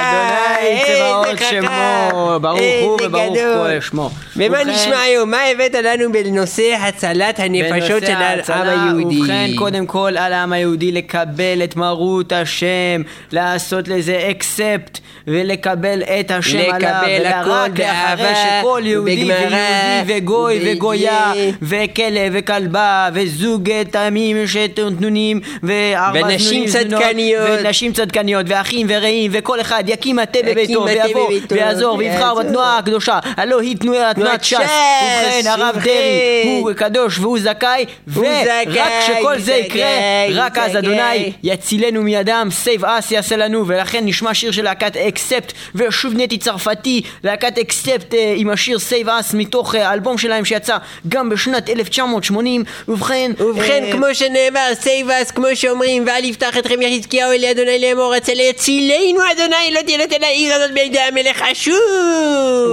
אדוני 0.01 0.83
צבאות 0.87 1.39
שמו, 1.51 2.39
ברוך 2.41 2.61
הוא 2.83 2.99
וברוך. 3.03 3.37
כל 3.37 3.81
שמו. 3.81 4.11
ומה 4.37 4.47
ובכן, 4.47 4.71
נשמע 4.71 5.01
היום? 5.01 5.31
מה 5.31 5.43
הבאת 5.43 5.75
לנו 5.75 6.13
בנושא 6.13 6.77
הצלת 6.81 7.41
הנפשות 7.41 8.07
של 8.07 8.13
העם 8.13 8.69
היהודי? 8.69 9.21
ובכן, 9.21 9.51
קודם 9.57 9.87
כל 9.87 10.13
על 10.19 10.33
העם 10.33 10.53
היהודי 10.53 10.93
לקבל 10.93 11.61
את 11.65 11.77
מרות 11.77 12.33
השם, 12.33 13.03
לעשות 13.33 13.89
לזה 13.89 14.29
אקספט, 14.31 14.99
ולקבל 15.27 16.03
את 16.03 16.31
השם 16.31 16.59
עליו, 16.59 16.77
לקבל 16.77 17.27
הכל 17.27 17.51
ורק 17.51 17.81
אחרי 17.81 18.33
שכל 18.35 18.83
יהודי 18.85 19.25
ויהודי 19.25 20.03
וגוי 20.07 20.73
וגויה, 20.73 21.33
וכלב 21.63 22.33
וכלבה, 22.33 23.09
וזוג 23.13 23.71
תמים 23.91 24.47
שתנונים, 24.47 25.41
וארבע 25.63 26.21
ונשים 26.25 26.67
צדקניות. 26.67 27.49
ונשים 27.61 27.93
צדקניות, 27.93 28.47
ואחים 28.49 28.86
ורעים, 28.89 29.31
וכל 29.35 29.61
אחד 29.61 29.85
יקים 29.87 30.17
מטה 30.17 30.39
בביתו, 30.47 30.85
ויבוא, 30.85 31.31
ויעזור, 31.51 31.97
ויבחר 31.97 32.17
ויעזור. 32.19 32.43
בתנועה 32.43 32.79
הקדושה, 32.79 33.19
הלא 33.37 33.61
היא 33.61 33.77
תנועת 33.77 34.45
ש"ס. 34.45 34.51
ש"ס, 34.51 34.61
ובכן, 34.61 35.43
הרב. 35.47 35.75
דרעי 35.85 36.61
הוא 36.61 36.73
קדוש 36.73 37.19
והוא 37.19 37.39
זכאי, 37.39 37.85
ורק 38.09 38.69
כשכל 39.01 39.39
זה 39.39 39.55
יקרה, 39.55 39.87
רק 40.35 40.59
אז. 40.59 40.77
אדוני 40.77 41.33
יצילנו 41.43 42.03
מידם, 42.03 42.49
Save 42.51 42.85
Us 42.85 43.11
יעשה 43.11 43.37
לנו, 43.37 43.67
ולכן 43.67 44.05
נשמע 44.05 44.35
שיר 44.35 44.51
של 44.51 44.65
להקת 44.65 44.97
אקספט, 44.97 45.53
ושוב 45.75 46.15
נטי 46.17 46.39
צרפתי, 46.39 47.03
להקת 47.25 47.59
אקספט 47.59 48.15
אה, 48.15 48.35
עם 48.37 48.51
השיר 48.51 48.79
Save 48.79 49.09
Us 49.09 49.35
מתוך 49.35 49.75
אה, 49.75 49.89
האלבום 49.89 50.19
שלהם 50.19 50.45
שיצא 50.45 50.77
גם 51.09 51.29
בשנת 51.29 51.71
1980, 51.71 52.65
ובכן, 52.89 53.33
ובכן, 53.39 53.85
אה, 53.85 53.93
כמו 53.93 54.07
שנאמר, 54.13 54.75
Save 54.75 55.07
Us, 55.07 55.31
כמו 55.31 55.47
שאומרים, 55.55 56.05
ואל 56.07 56.25
יבטח 56.25 56.59
אתכם 56.59 56.83
חזקיהו 56.83 57.33
אל 57.33 57.51
אדוני 57.51 57.79
לאמור 57.79 58.17
הצל 58.17 58.41
יצילנו 58.81 59.21
אדוני, 59.33 59.75
לא 59.75 59.81
תינתן 59.83 60.21
העיר 60.21 60.55
הזאת 60.55 60.71
בידי 60.75 60.99
המלך 61.01 61.43
אשור. 61.53 61.75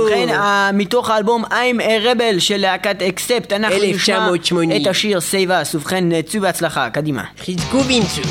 ובכן, 0.04 0.30
ה- 0.30 0.72
מתוך 0.74 1.10
האלבום 1.10 1.46
I'm 1.46 1.80
a 1.82 2.06
Rebel 2.06 2.40
של 2.40 2.58
להקת 2.58 3.02
אקספט, 3.02 3.54
אנחנו 3.54 3.76
נשמע 3.78 3.88
1980. 3.94 4.82
את 4.82 4.88
השיר 4.88 5.22
Save 5.22 5.52
Us, 5.52 5.76
ובכן, 5.76 6.22
צאו 6.22 6.42
בהצלחה, 6.42 6.90
קדימה. 6.90 7.24
חזקו 7.46 7.78
ואמצו. 7.78 8.22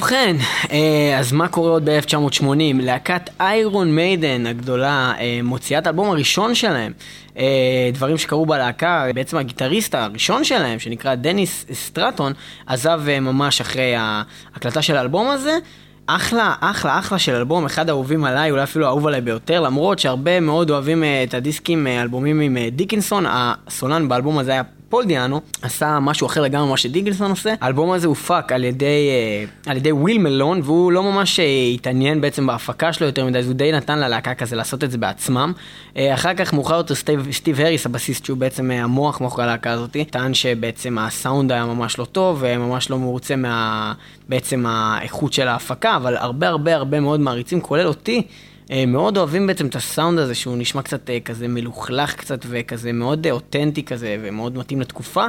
ובכן, 0.00 0.36
אה, 0.72 1.18
אז 1.18 1.32
מה 1.32 1.48
קורה 1.48 1.70
עוד 1.70 1.90
ב-1980? 1.90 2.44
להקת 2.74 3.30
איירון 3.40 3.94
מיידן 3.94 4.46
הגדולה 4.46 5.12
אה, 5.18 5.40
מוציאה 5.42 5.80
את 5.80 5.86
האלבום 5.86 6.10
הראשון 6.10 6.54
שלהם. 6.54 6.92
אה, 7.36 7.90
דברים 7.92 8.18
שקרו 8.18 8.46
בלהקה, 8.46 9.06
בעצם 9.14 9.36
הגיטריסט 9.36 9.94
הראשון 9.94 10.44
שלהם, 10.44 10.78
שנקרא 10.78 11.14
דניס 11.14 11.66
סטרטון, 11.72 12.32
עזב 12.66 13.00
ממש 13.20 13.60
אחרי 13.60 13.94
ההקלטה 13.96 14.82
של 14.82 14.96
האלבום 14.96 15.30
הזה. 15.30 15.58
אחלה, 16.06 16.54
אחלה, 16.60 16.98
אחלה 16.98 17.18
של 17.18 17.34
אלבום, 17.34 17.64
אחד 17.64 17.88
האהובים 17.88 18.24
עליי, 18.24 18.50
אולי 18.50 18.62
אפילו 18.62 18.86
האהוב 18.86 19.06
עליי 19.06 19.20
ביותר, 19.20 19.60
למרות 19.60 19.98
שהרבה 19.98 20.40
מאוד 20.40 20.70
אוהבים 20.70 21.04
את 21.24 21.34
הדיסקים, 21.34 21.86
אלבומים 21.86 22.40
עם 22.40 22.56
דיקנסון, 22.72 23.24
הסולן 23.28 24.08
באלבום 24.08 24.38
הזה 24.38 24.52
היה 24.52 24.62
פול 24.90 25.04
דיאנו, 25.04 25.40
עשה 25.62 25.98
משהו 26.00 26.26
אחר 26.26 26.42
לגמרי 26.42 26.66
ממה 26.66 26.76
שדיקנסון 26.76 27.30
עושה. 27.30 27.54
האלבום 27.60 27.92
הזה 27.92 28.06
הופק 28.06 28.52
על 28.52 28.64
ידי, 28.64 29.08
אה, 29.10 29.70
על 29.70 29.76
ידי 29.76 29.92
וויל 29.92 30.18
מלון, 30.18 30.60
והוא 30.64 30.92
לא 30.92 31.02
ממש 31.02 31.40
אה, 31.40 31.44
התעניין 31.74 32.20
בעצם 32.20 32.46
בהפקה 32.46 32.92
שלו 32.92 33.06
יותר 33.06 33.26
מדי, 33.26 33.38
אז 33.38 33.46
הוא 33.46 33.54
די 33.54 33.72
נתן 33.72 33.98
ללהקה 33.98 34.34
כזה 34.34 34.56
לעשות 34.56 34.84
את 34.84 34.90
זה 34.90 34.98
בעצמם. 34.98 35.52
אה, 35.96 36.14
אחר 36.14 36.34
כך 36.34 36.52
מאוחר 36.52 36.76
יותר 36.76 36.94
סטיב, 36.94 37.32
סטיב 37.32 37.60
הריס, 37.60 37.86
הבסיסט 37.86 38.24
שהוא 38.24 38.38
בעצם 38.38 38.70
המוח 38.70 39.20
מאחורי 39.20 39.44
הלהקה 39.44 39.70
הזאת, 39.70 39.96
טען 40.10 40.34
שבעצם 40.34 40.98
הסאונד 40.98 41.52
היה 41.52 41.66
ממש 41.66 41.98
לא 41.98 42.04
טוב, 42.04 42.38
וממש 42.40 42.90
לא 42.90 42.98
מרוצה 42.98 43.36
מה... 43.36 43.92
בעצם 44.28 44.64
האיכות 44.68 45.32
של 45.32 45.48
ההפקה, 45.48 45.96
אבל 45.96 46.16
הרבה 46.16 46.48
הרבה 46.48 46.74
הרבה 46.74 47.00
מאוד 47.00 47.20
מעריצים, 47.20 47.60
כולל 47.60 47.86
אותי. 47.86 48.22
אה, 48.70 48.86
מאוד 48.86 49.16
אוהבים 49.16 49.46
בעצם 49.46 49.66
את 49.66 49.76
הסאונד 49.76 50.18
הזה 50.18 50.34
שהוא 50.34 50.56
נשמע 50.56 50.82
קצת 50.82 51.10
אה, 51.10 51.20
כזה 51.20 51.48
מלוכלך 51.48 52.14
קצת 52.14 52.46
וכזה 52.48 52.92
מאוד 52.92 53.26
אה, 53.26 53.32
אותנטי 53.32 53.82
כזה 53.82 54.16
ומאוד 54.22 54.58
מתאים 54.58 54.80
לתקופה. 54.80 55.26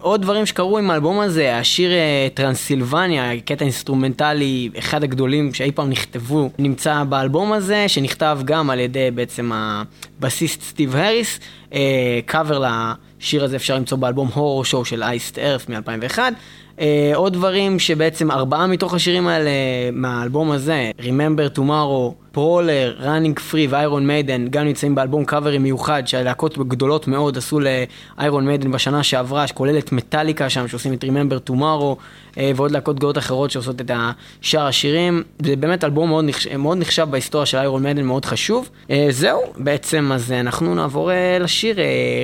עוד 0.00 0.22
דברים 0.22 0.46
שקרו 0.46 0.78
עם 0.78 0.90
האלבום 0.90 1.20
הזה, 1.20 1.56
השיר 1.58 1.90
Transylvania, 2.34 3.40
קטע 3.40 3.64
אינסטרומנטלי, 3.64 4.70
אחד 4.78 5.04
הגדולים 5.04 5.54
שאי 5.54 5.72
פעם 5.72 5.90
נכתבו, 5.90 6.50
נמצא 6.58 7.04
באלבום 7.04 7.52
הזה, 7.52 7.88
שנכתב 7.88 8.38
גם 8.44 8.70
על 8.70 8.80
ידי 8.80 9.10
בעצם 9.10 9.50
הבסיסט 9.52 10.62
סטיב 10.62 10.96
הריס. 10.96 11.40
אה, 11.72 12.20
קאבר 12.26 12.62
לשיר 13.20 13.44
הזה 13.44 13.56
אפשר 13.56 13.76
למצוא 13.76 13.98
באלבום 13.98 14.28
הורור 14.34 14.64
שואו 14.64 14.84
של 14.84 15.02
אייסד 15.02 15.38
ארת' 15.38 15.68
מ-2001. 15.68 16.18
אה, 16.80 17.12
עוד 17.14 17.32
דברים 17.32 17.78
שבעצם 17.78 18.30
ארבעה 18.30 18.66
מתוך 18.66 18.94
השירים 18.94 19.28
האלה 19.28 19.50
מהאלבום 19.92 20.50
הזה, 20.50 20.90
Remember 20.98 21.58
Tomorrow, 21.58 22.27
Prowler, 22.38 22.94
Running 23.00 23.38
Free 23.38 23.66
ואיירון 23.66 24.06
מיידן, 24.06 24.48
גם 24.48 24.64
נמצאים 24.64 24.94
באלבום 24.94 25.24
קאברים 25.24 25.62
מיוחד 25.62 26.02
שהלהקות 26.06 26.58
גדולות 26.58 27.08
מאוד 27.08 27.36
עשו 27.36 27.60
לאיירון 27.60 28.46
מיידן 28.46 28.72
בשנה 28.72 29.02
שעברה, 29.02 29.46
שכולל 29.46 29.78
את 29.78 29.92
מטאליקה 29.92 30.50
שם 30.50 30.68
שעושים 30.68 30.92
את 30.92 31.04
Remember 31.04 31.50
Tomorrow, 31.50 31.96
אה, 32.38 32.50
ועוד 32.56 32.70
להקות 32.70 32.96
גדולות 32.96 33.18
אחרות 33.18 33.50
שעושות 33.50 33.80
את 33.80 33.90
שאר 34.40 34.66
השירים. 34.66 35.22
זה 35.42 35.56
באמת 35.56 35.84
אלבום 35.84 36.08
מאוד 36.08 36.24
נחשב, 36.24 36.56
מאוד 36.56 36.78
נחשב 36.78 37.06
בהיסטוריה 37.10 37.46
של 37.46 37.58
איירון 37.58 37.82
מיידן, 37.82 38.04
מאוד 38.04 38.24
חשוב. 38.24 38.68
אה, 38.90 39.06
זהו, 39.10 39.40
בעצם 39.56 40.10
אז 40.12 40.32
אנחנו 40.32 40.74
נעבור 40.74 41.10
אה, 41.12 41.38
לשיר 41.40 41.76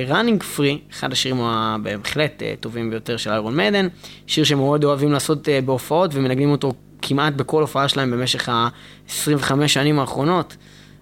Running 0.07 0.43
Free, 0.43 0.79
אחד 0.91 1.11
השירים 1.11 1.41
הבהחלט 1.41 2.43
טובים 2.59 2.89
ביותר 2.89 3.17
של 3.17 3.29
איירון 3.29 3.55
מיידן, 3.55 3.87
שיר 4.27 4.43
שמאוד 4.43 4.83
אוהבים 4.83 5.11
לעשות 5.11 5.47
בהופעות 5.65 6.11
ומנגנים 6.13 6.51
אותו 6.51 6.73
כמעט 7.01 7.33
בכל 7.33 7.61
הופעה 7.61 7.87
שלהם 7.87 8.11
במשך 8.11 8.49
ה-25 8.49 9.67
שנים 9.67 9.99
האחרונות. 9.99 10.55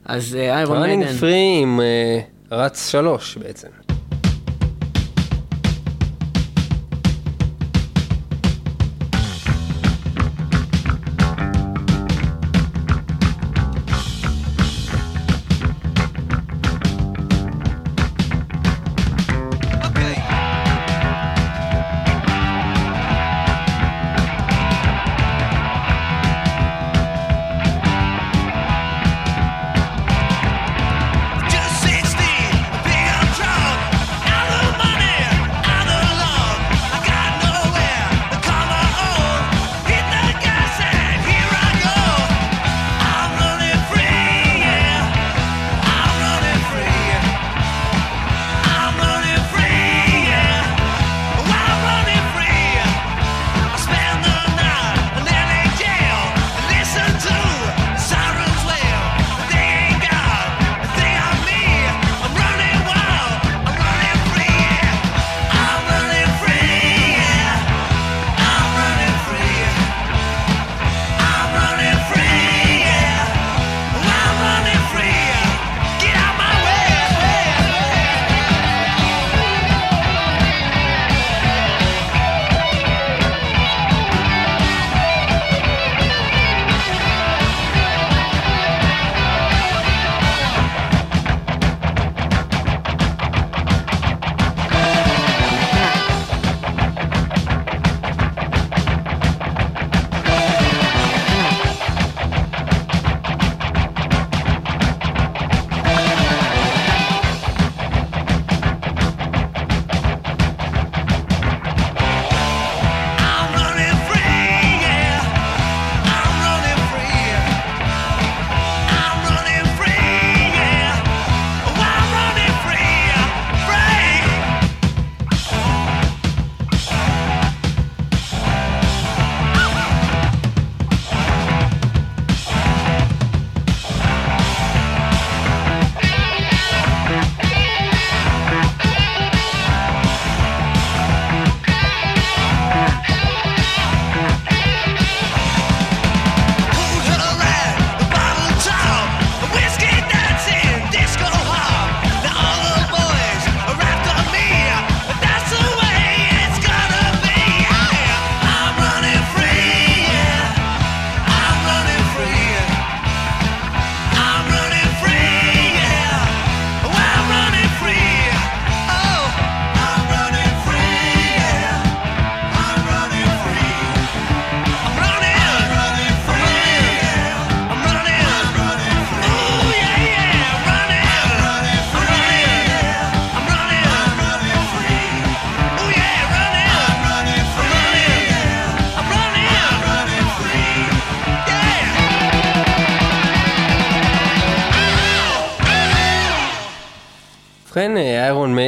אז 0.06 0.36
איירון 0.36 0.82
מיידן... 0.82 1.02
ראנינג 1.02 1.20
פרי 1.20 1.60
עם 1.62 1.80
אה, 1.82 2.20
רץ 2.52 2.90
שלוש 2.92 3.38
בעצם. 3.38 3.68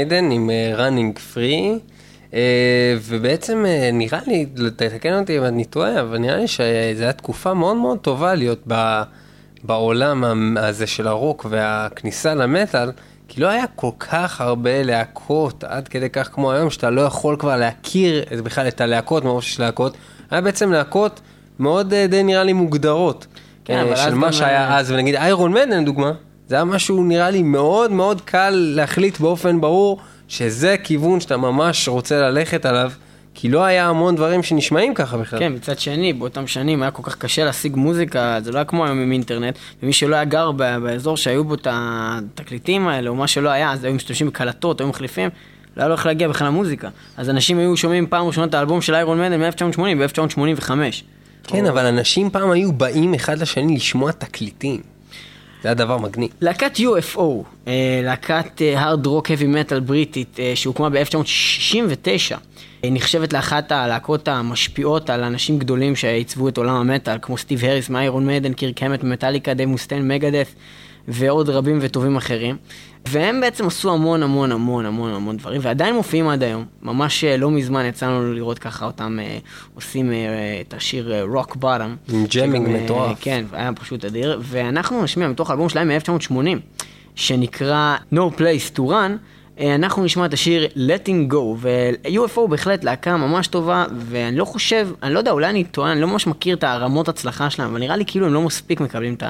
מיידן 0.06 0.32
עם 0.32 0.50
ראנינג 0.76 1.20
פרי, 1.20 1.80
ובעצם 3.02 3.66
אה, 3.68 3.90
נראה 3.94 4.20
לי, 4.28 4.46
תתקן 4.76 5.20
אותי 5.20 5.38
אם 5.38 5.44
אני 5.44 5.66
טועה, 5.66 6.02
אבל 6.02 6.18
נראה 6.18 6.38
לי 6.38 6.48
שזו 6.48 6.64
הייתה 6.64 7.14
תקופה 7.14 7.54
מאוד 7.54 7.76
מאוד 7.76 7.98
טובה 7.98 8.36
להיות 8.36 8.60
ב, 8.68 9.02
בעולם 9.64 10.58
הזה 10.58 10.88
של 10.88 11.08
הרוק 11.08 11.46
והכניסה 11.50 12.36
למטאל, 12.36 12.92
כי 13.28 13.42
לא 13.42 13.48
היה 13.48 13.66
כל 13.76 13.90
כך 14.00 14.42
הרבה 14.42 14.84
להקות 14.84 15.64
עד 15.64 15.88
כדי 15.88 16.10
כך 16.10 16.30
כמו 16.34 16.52
היום, 16.52 16.70
שאתה 16.70 16.90
לא 16.90 17.02
יכול 17.02 17.36
כבר 17.40 17.58
להכיר 17.58 18.26
בכלל 18.44 18.68
את 18.68 18.82
הלהקות, 18.82 19.24
מרוב 19.24 19.44
שיש 19.44 19.60
להקות, 19.60 19.98
היה 20.32 20.42
בעצם 20.42 20.72
להקות 20.72 21.22
מאוד 21.60 21.94
אה, 21.94 22.08
די 22.08 22.24
נראה 22.24 22.44
לי 22.44 22.54
מוגדרות. 22.54 23.28
כן, 23.66 23.78
אה, 23.78 23.82
אבל 23.82 23.96
של 23.96 24.14
מה 24.14 24.34
שהיה 24.34 24.70
אה, 24.70 24.78
אז, 24.78 24.92
ונגיד 24.92 25.16
איירון 25.16 25.54
מיידן 25.54 25.82
לדוגמה, 25.82 26.12
זה 26.48 26.56
היה 26.56 26.64
משהו 26.64 27.04
נראה 27.04 27.30
לי 27.30 27.44
מאוד 27.44 27.92
מאוד 27.92 28.22
קל 28.22 28.50
להחליט 28.50 29.20
באופן 29.20 29.62
ברור 29.62 30.00
שזה 30.28 30.76
כיוון 30.84 31.20
שאתה 31.20 31.38
ממש 31.38 31.88
רוצה 31.88 32.22
ללכת 32.22 32.66
עליו, 32.66 32.92
כי 33.34 33.50
לא 33.50 33.64
היה 33.64 33.90
המון 33.90 34.16
דברים 34.16 34.44
שנשמעים 34.44 34.94
ככה 34.94 35.18
בכלל. 35.18 35.40
כן, 35.40 35.54
מצד 35.54 35.80
שני, 35.80 36.14
באותם 36.14 36.48
שנים 36.48 36.82
היה 36.82 36.92
כל 36.92 37.04
כך 37.04 37.18
קשה 37.18 37.44
להשיג 37.44 37.76
מוזיקה, 37.76 38.38
זה 38.44 38.52
לא 38.52 38.58
היה 38.58 38.66
כמו 38.66 38.86
היום 38.86 39.00
עם 39.00 39.12
אינטרנט, 39.12 39.58
ומי 39.84 39.94
שלא 39.94 40.16
היה 40.16 40.26
גר 40.26 40.52
באזור 40.52 41.18
שהיו 41.18 41.44
בו 41.44 41.54
את 41.54 41.68
התקליטים 41.72 42.88
האלה, 42.88 43.10
או 43.10 43.16
מה 43.16 43.28
שלא 43.28 43.50
היה, 43.50 43.72
אז 43.72 43.84
היו 43.84 43.94
משתמשים 43.94 44.28
בקלטות, 44.28 44.82
היו 44.82 44.88
מחליפים, 44.88 45.30
לא 45.78 45.82
היה 45.82 45.88
לו 45.88 45.96
איך 45.96 46.06
להגיע 46.06 46.28
בכלל 46.28 46.48
למוזיקה. 46.48 46.90
אז 47.18 47.30
אנשים 47.30 47.58
היו 47.58 47.78
שומעים 47.78 48.08
פעם 48.08 48.28
ראשונה 48.28 48.48
את 48.48 48.54
האלבום 48.54 48.82
של 48.82 48.96
איירון 48.96 49.18
מנדל 49.18 49.38
מ-1980, 49.38 49.80
ב-1985. 49.80 50.72
כן, 51.44 51.66
אבל 51.66 51.86
אנשים 51.86 52.30
פעם 52.30 52.52
היו 52.52 52.74
באים 52.74 53.14
אחד 53.14 53.40
לשני 53.40 53.76
לשמוע 53.76 54.12
תקליטים. 54.12 54.95
זה 55.66 55.70
היה 55.70 55.76
דבר 55.76 55.98
מגניב. 55.98 56.30
להקת 56.42 56.78
UFO, 56.78 57.20
אה, 57.68 58.02
להקת 58.04 58.62
הארד 58.76 59.06
רוק 59.06 59.28
heavy 59.28 59.48
מטאל 59.48 59.80
בריטית 59.80 60.40
אה, 60.40 60.52
שהוקמה 60.56 60.90
ב-1969, 60.90 62.36
נחשבת 62.84 63.34
לאחת 63.34 63.72
הלהקות 63.72 64.28
המשפיעות 64.28 65.10
על 65.10 65.24
אנשים 65.24 65.60
גדולים 65.60 65.96
שעיצבו 65.96 66.50
את 66.50 66.58
עולם 66.58 66.76
המטאל, 66.76 67.18
כמו 67.22 67.38
סטיב 67.38 67.64
הריס 67.64 67.90
מאיירון 67.90 68.26
מיידן, 68.26 68.54
קירק 68.54 68.84
המט 68.84 69.04
ממטאליקה, 69.04 69.54
דייב 69.54 69.66
מוסטיין 69.66 70.08
ממגדת' 70.08 70.56
ועוד 71.08 71.50
רבים 71.50 71.80
וטובים 71.82 72.18
אחרים. 72.18 72.58
והם 73.10 73.42
בעצם 73.42 73.68
עשו 73.68 73.94
המון 73.94 74.24
המון 74.24 74.52
המון 74.52 74.86
המון 74.86 75.14
המון 75.14 75.38
דברים, 75.38 75.62
ועדיין 75.64 75.96
מופיעים 75.96 76.28
עד 76.28 76.44
היום. 76.44 76.66
ממש 76.82 77.24
אה, 77.24 77.38
לא 77.38 77.52
מזמן 77.52 77.86
יצא 77.86 78.06
לנו 78.06 78.34
לראות 78.34 78.60
ככה 78.60 78.86
אותם 78.86 79.20
אה, 79.22 79.38
עושים 79.76 80.12
אה, 80.12 80.62
את 80.62 80.74
השיר 80.74 81.24
Rock 81.24 81.56
Bottom. 81.56 81.96
עם 82.14 82.26
jamming 82.26 82.70
מטורף. 82.70 83.18
כן, 83.22 83.46
היה 83.52 83.74
פשוט 83.74 84.06
אדיר, 84.06 84.42
ואנחנו 84.44 85.04
נשמיע 85.04 85.28
מתוך 85.28 85.50
האלבום 85.50 85.70
שלהם 85.70 85.88
מ-1980, 85.88 86.36
שנקרא 87.16 87.98
No 88.14 88.38
Place 88.38 88.76
to 88.78 88.80
Run, 88.80 88.92
אה, 88.92 89.16
אנחנו 89.60 90.04
נשמע 90.04 90.26
את 90.26 90.34
השיר 90.34 90.66
Letting 90.66 91.34
Go, 91.34 91.36
ו-UFO 91.58 92.48
בהחלט 92.50 92.84
להקה 92.84 93.18
ממש 93.18 93.48
טובה, 93.48 93.86
ואני 93.98 94.38
לא 94.38 94.46
חושב, 94.46 94.88
אני 95.04 95.14
לא 95.14 95.20
יודע, 95.20 95.32
אולי 95.32 95.50
אני 95.50 95.64
טועה, 95.64 95.92
אני 95.92 96.02
לא 96.02 96.08
ממש 96.08 96.28
מכיר 96.28 96.56
את 96.56 96.64
הרמות 96.64 97.10
הצלחה 97.10 97.50
שלהם, 97.50 97.70
אבל 97.70 97.80
נראה 97.80 97.96
לי 97.96 98.04
כאילו 98.08 98.26
הם 98.26 98.34
לא 98.34 98.42
מספיק 98.42 98.82
מקבלים 98.82 99.14
את 99.14 99.24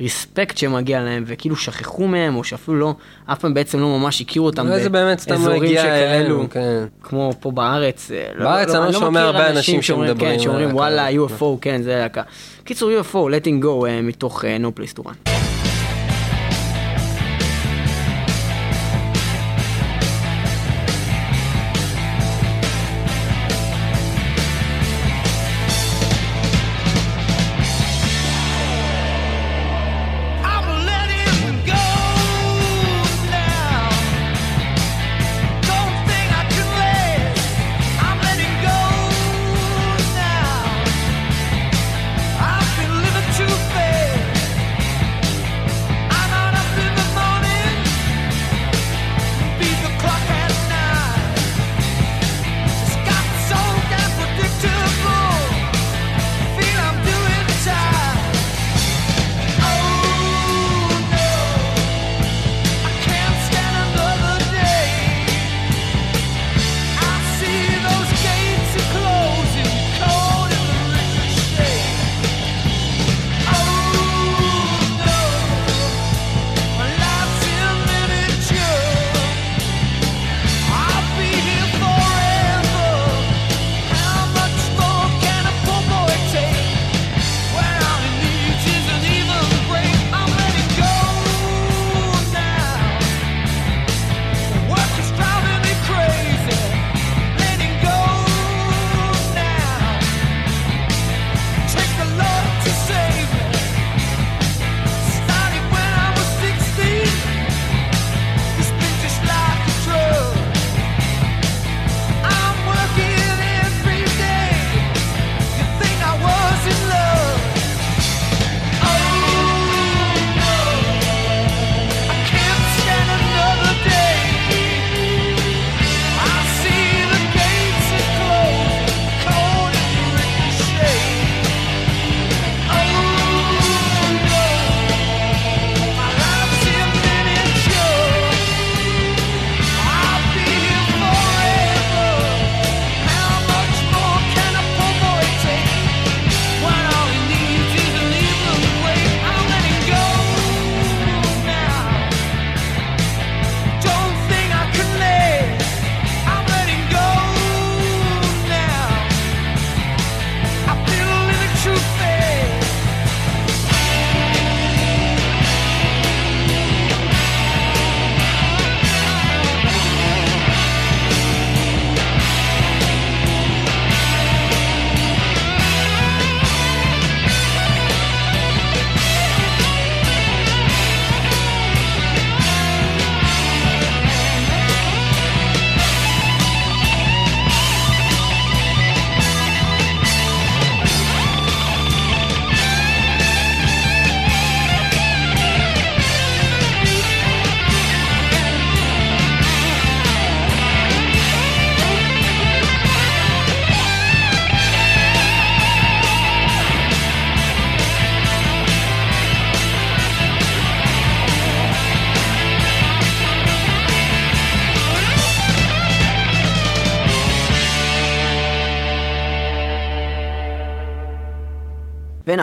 הרספקט 0.00 0.56
שמגיע 0.56 1.00
להם, 1.00 1.24
וכאילו 1.26 1.56
שכחו 1.56 2.06
מהם, 2.06 2.36
או 2.36 2.44
שאפילו 2.44 2.78
לא, 2.78 2.94
אף 3.26 3.38
פעם 3.38 3.54
בעצם 3.54 3.80
לא 3.80 3.98
ממש 3.98 4.20
הכירו 4.20 4.46
אותם 4.46 4.66
לא 4.66 4.88
באזורים 4.88 5.76
שכאלו, 5.76 6.46
כן. 6.50 6.84
כמו 7.02 7.32
פה 7.40 7.50
בארץ. 7.50 8.10
אה, 8.10 8.44
בארץ 8.44 8.68
אני 8.68 8.78
לא 8.78 8.84
אני 8.84 8.92
שומע 8.92 9.20
הרבה 9.20 9.50
אנשים 9.50 9.82
שמדברים 9.82 10.36
כן, 10.36 10.38
שאומרים 10.38 10.74
וואלה, 10.74 11.08
הזאת." 11.08 11.40
UFO, 11.40 11.44
כן, 11.60 11.82
זה 11.82 11.96
להקה. 11.96 12.22
קיצור, 12.64 12.90
UFO, 13.00 13.16
letting 13.16 13.64
go, 13.64 13.86
אה, 13.86 14.02
מתוך 14.02 14.44
אה, 14.44 14.56
No 14.56 14.80
Place 14.80 15.00
to 15.00 15.02
Run. 15.02 15.35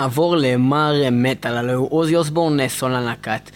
ונעבור 0.04 0.38
למר 0.38 0.94
מטאל, 1.12 1.58
הלוא 1.58 1.74
הוא 1.74 1.88
אוזי 1.92 2.16
אוסבורן, 2.16 2.60
אה, 2.60 2.70
סולן 2.70 3.04
להקת 3.04 3.50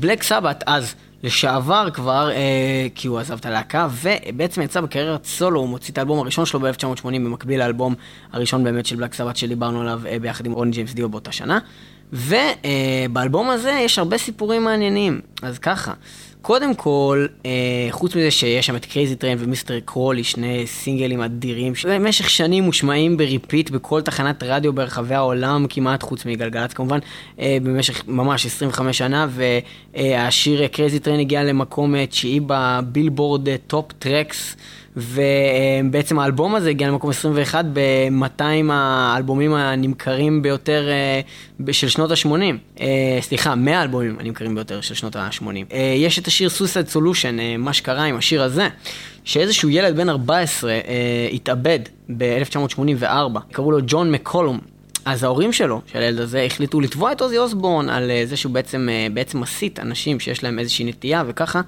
בלק 0.00 0.22
סבת, 0.22 0.64
אז 0.66 0.94
לשעבר 1.22 1.88
כבר, 1.90 2.30
אה, 2.30 2.86
כי 2.94 3.08
הוא 3.08 3.18
עזב 3.18 3.38
את 3.38 3.46
הלהקה, 3.46 3.88
ובעצם 3.90 4.62
יצא 4.62 4.80
בקריירת 4.80 5.24
סולו, 5.24 5.60
הוא 5.60 5.68
מוציא 5.68 5.92
את 5.92 5.98
האלבום 5.98 6.18
הראשון 6.18 6.46
שלו 6.46 6.60
ב-1980, 6.60 7.04
במקביל 7.04 7.60
לאלבום 7.60 7.94
הראשון 8.32 8.64
באמת 8.64 8.86
של 8.86 8.96
בלק 8.96 9.14
סבת 9.14 9.36
שדיברנו 9.36 9.80
עליו 9.80 10.00
אה, 10.06 10.18
ביחד 10.18 10.46
עם 10.46 10.52
רוני 10.52 10.70
ג'יימס 10.70 10.94
דיו 10.94 11.08
באותה 11.08 11.32
שנה. 11.32 11.58
ובאלבום 12.12 13.50
הזה 13.50 13.70
יש 13.70 13.98
הרבה 13.98 14.18
סיפורים 14.18 14.64
מעניינים, 14.64 15.20
אז 15.42 15.58
ככה. 15.58 15.92
קודם 16.46 16.74
כל, 16.74 17.26
אה, 17.46 17.50
חוץ 17.90 18.16
מזה 18.16 18.30
שיש 18.30 18.66
שם 18.66 18.76
את 18.76 18.84
Crazy 18.84 19.16
Train 19.16 19.38
ו 19.40 19.50
Mr. 19.50 19.80
Crowley, 19.80 20.24
שני 20.24 20.66
סינגלים 20.66 21.20
אדירים, 21.20 21.74
שבמשך 21.74 22.30
שנים 22.30 22.64
מושמעים 22.64 23.16
ב 23.16 23.24
repeat 23.24 23.70
בכל 23.70 24.02
תחנת 24.02 24.42
רדיו 24.42 24.72
ברחבי 24.72 25.14
העולם 25.14 25.66
כמעט, 25.68 26.02
חוץ 26.02 26.26
מגלגלצ 26.26 26.72
כמובן, 26.72 26.98
אה, 27.40 27.58
במשך 27.62 28.02
ממש 28.08 28.46
25 28.46 28.98
שנה, 28.98 29.26
והשיר 29.94 30.66
Crazy 30.66 30.98
Train 30.98 31.20
הגיע 31.20 31.44
למקום 31.44 31.94
אה, 31.94 32.06
תשיעי 32.06 32.40
בבילבורד 32.46 33.48
אה, 33.48 33.56
Top 33.66 33.92
Tracks. 33.98 34.56
ובעצם 34.96 36.18
האלבום 36.18 36.54
הזה 36.54 36.70
הגיע 36.70 36.88
למקום 36.88 37.10
21 37.10 37.64
ב-200 37.72 38.42
האלבומים 38.70 39.54
הנמכרים 39.54 40.42
ביותר 40.42 40.88
אה, 40.88 41.72
של 41.72 41.88
שנות 41.88 42.10
ה-80. 42.10 42.82
סליחה, 43.20 43.54
100 43.54 43.78
האלבומים 43.80 44.16
הנמכרים 44.20 44.54
ביותר 44.54 44.80
של 44.80 44.94
שנות 44.94 45.16
ה-80. 45.16 45.74
יש 45.96 46.18
את 46.18 46.26
השיר 46.26 46.48
Suicide 46.48 46.92
Solution, 46.92 47.40
אה, 47.40 47.56
מה 47.58 47.72
שקרה 47.72 48.04
עם 48.04 48.16
השיר 48.16 48.42
הזה, 48.42 48.68
שאיזשהו 49.24 49.68
ילד 49.68 49.96
בן 49.96 50.08
14 50.08 50.70
אה, 50.70 50.78
התאבד 51.32 51.78
ב-1984, 52.16 53.40
קראו 53.52 53.72
לו 53.72 53.78
ג'ון 53.86 54.12
מקולום. 54.12 54.75
אז 55.06 55.22
ההורים 55.22 55.52
שלו, 55.52 55.80
של 55.92 55.98
הילד 55.98 56.20
הזה, 56.20 56.42
החליטו 56.42 56.80
לתבוע 56.80 57.12
את 57.12 57.20
עוזי 57.20 57.38
אוסבורן 57.38 57.88
על 57.88 58.10
אה, 58.10 58.22
זה 58.26 58.36
שהוא 58.36 58.52
בעצם, 58.52 58.88
אה, 58.90 59.06
בעצם 59.14 59.40
מסית 59.40 59.80
אנשים 59.80 60.20
שיש 60.20 60.44
להם 60.44 60.58
איזושהי 60.58 60.84
נטייה, 60.84 61.22
וככה 61.26 61.60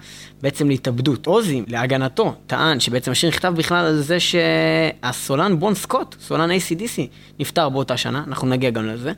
בעצם 0.43 0.69
להתאבדות. 0.69 1.27
עוזי, 1.27 1.63
להגנתו, 1.69 2.35
טען 2.47 2.81
שבעצם 2.81 3.11
השיר 3.11 3.29
נכתב 3.31 3.55
בכלל 3.57 3.85
על 3.87 4.01
זה 4.01 4.17
שהסולן 4.21 5.59
בון 5.59 5.75
סקוט, 5.75 6.17
סולן 6.21 6.51
ACDC, 6.51 7.01
נפטר 7.39 7.69
באותה 7.69 7.97
שנה, 7.97 8.25
אנחנו 8.27 8.49
נגיע 8.49 8.71
גם 8.71 8.87
לזה, 8.87 9.13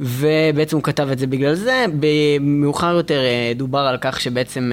ובעצם 0.00 0.76
הוא 0.76 0.84
כתב 0.84 1.08
את 1.12 1.18
זה 1.18 1.26
בגלל 1.26 1.54
זה. 1.54 1.84
במאוחר 2.00 2.94
יותר 2.94 3.20
אה, 3.24 3.52
דובר 3.56 3.78
על 3.78 3.96
כך 4.00 4.20
שבעצם 4.20 4.72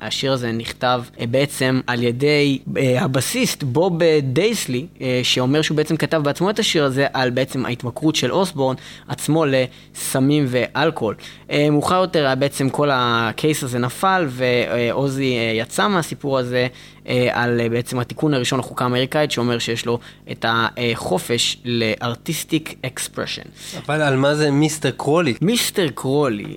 השיר 0.00 0.32
הזה 0.32 0.52
נכתב 0.52 1.02
בעצם 1.30 1.80
על 1.86 2.02
ידי 2.02 2.58
הבסיסט 2.98 3.62
בוב 3.62 3.98
דייסלי, 4.22 4.86
שאומר 5.22 5.62
שהוא 5.62 5.76
בעצם 5.76 5.96
כתב 5.96 6.20
בעצמו 6.24 6.50
את 6.50 6.58
השיר 6.58 6.84
הזה 6.84 7.06
על 7.12 7.30
בעצם 7.30 7.66
ההתמכרות. 7.66 8.07
ההתמכרות 8.08 8.16
של 8.16 8.32
אוסבורן 8.32 8.76
עצמו 9.08 9.44
לסמים 9.46 10.44
ואלכוהול. 10.48 11.14
אה, 11.50 11.70
מאוחר 11.70 11.94
יותר 11.94 12.26
היה 12.26 12.34
בעצם 12.34 12.70
כל 12.70 12.88
ה 12.92 13.06
case 13.06 13.64
הזה 13.64 13.78
נפל 13.78 14.26
ואוזי 14.28 15.36
אה, 15.36 15.52
יצא 15.54 15.88
מהסיפור 15.88 16.38
הזה 16.38 16.66
אה, 17.08 17.28
על 17.32 17.60
בעצם 17.70 17.98
התיקון 17.98 18.34
הראשון 18.34 18.58
לחוקה 18.58 18.84
האמריקאית 18.84 19.30
שאומר 19.30 19.58
שיש 19.58 19.86
לו 19.86 19.98
את 20.30 20.44
החופש 20.48 21.58
ל 21.64 21.76
artistic 21.76 22.74
expression. 22.86 23.42
אבל 23.86 24.02
על 24.02 24.16
מה 24.16 24.34
זה 24.34 24.50
Mr. 24.50 24.90
Crowley? 24.90 25.34
Mr. 25.40 25.88
Crowley 25.94 26.56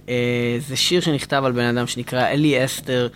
זה 0.68 0.76
שיר 0.76 1.02
שנכתב 1.02 1.43
על 1.45 1.52
בן 1.52 1.78
אדם 1.78 1.88
שנקרא 1.88 2.28
אליסטר 2.28 3.07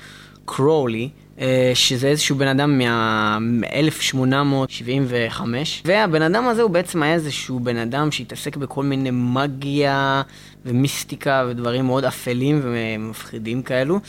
קראולי. 0.45 1.10
אה, 1.40 1.72
שזה 1.74 2.08
איזשהו 2.08 2.36
בן 2.36 2.48
אדם 2.48 2.78
מה-1875, 2.78 5.42
והבן 5.86 6.22
אדם 6.22 6.48
הזה 6.48 6.62
הוא 6.62 6.72
בעצם 6.72 7.04
היה 7.04 7.14
איזשהו 7.14 7.60
בן 7.60 7.78
אדם 7.78 8.12
שהתעסק 8.12 8.58
בכל 8.58 8.84
מיני 8.84 9.10
מגיה 9.14 10.22
ומיסטיקה 10.66 11.46
ודברים 11.50 11.86
מאוד 11.86 12.06
אפלים 12.06 12.62
ומפחידים 12.64 13.62
כאלו, 13.62 14.00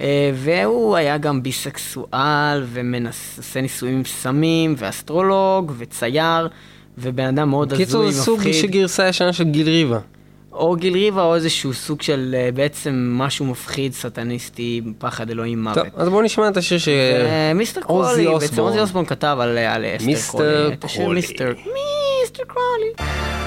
אה, 0.00 0.30
והוא 0.34 0.96
היה 0.96 1.18
גם 1.18 1.42
ביסקסואל 1.42 2.64
ומנסה 2.66 3.60
ניסויים 3.60 3.96
עם 3.96 4.04
סמים 4.04 4.74
ואסטרולוג 4.78 5.72
וצייר. 5.78 6.48
ובן 6.98 7.24
אדם 7.24 7.50
מאוד 7.50 7.72
הזוי, 7.72 7.84
מפחיד. 7.84 8.10
קיצור, 8.10 8.24
סוג 8.24 8.52
של 8.52 8.66
גרסה 8.66 9.08
ישנה 9.08 9.32
של 9.32 9.44
גיל 9.44 9.68
ריבה. 9.68 9.98
או 10.56 10.76
גיל 10.76 10.94
ריבה 10.94 11.22
או 11.22 11.34
איזשהו 11.34 11.74
סוג 11.74 12.02
של 12.02 12.34
אה, 12.38 12.48
בעצם 12.54 13.10
משהו 13.12 13.46
מפחיד, 13.46 13.92
סטניסטי, 13.92 14.82
פחד 14.98 15.30
אלוהים 15.30 15.62
מוות. 15.62 15.74
טוב, 15.74 15.86
אז 15.96 16.08
בואו 16.08 16.22
נשמע 16.22 16.48
את 16.48 16.56
השיר 16.56 16.78
ש... 16.78 16.88
מיסטר 17.54 17.80
קרולי, 17.80 18.26
בעצם 18.26 18.60
עוזי 18.60 18.78
אוסבורן 18.80 19.04
כתב 19.04 19.36
על 19.40 19.58
על 19.58 19.84
אסתר 20.14 20.74
קרולי. 20.78 21.14
מיסטר 21.14 21.52
קרולי. 21.54 21.74
מיסטר 22.22 22.42
קרולי. 22.44 23.45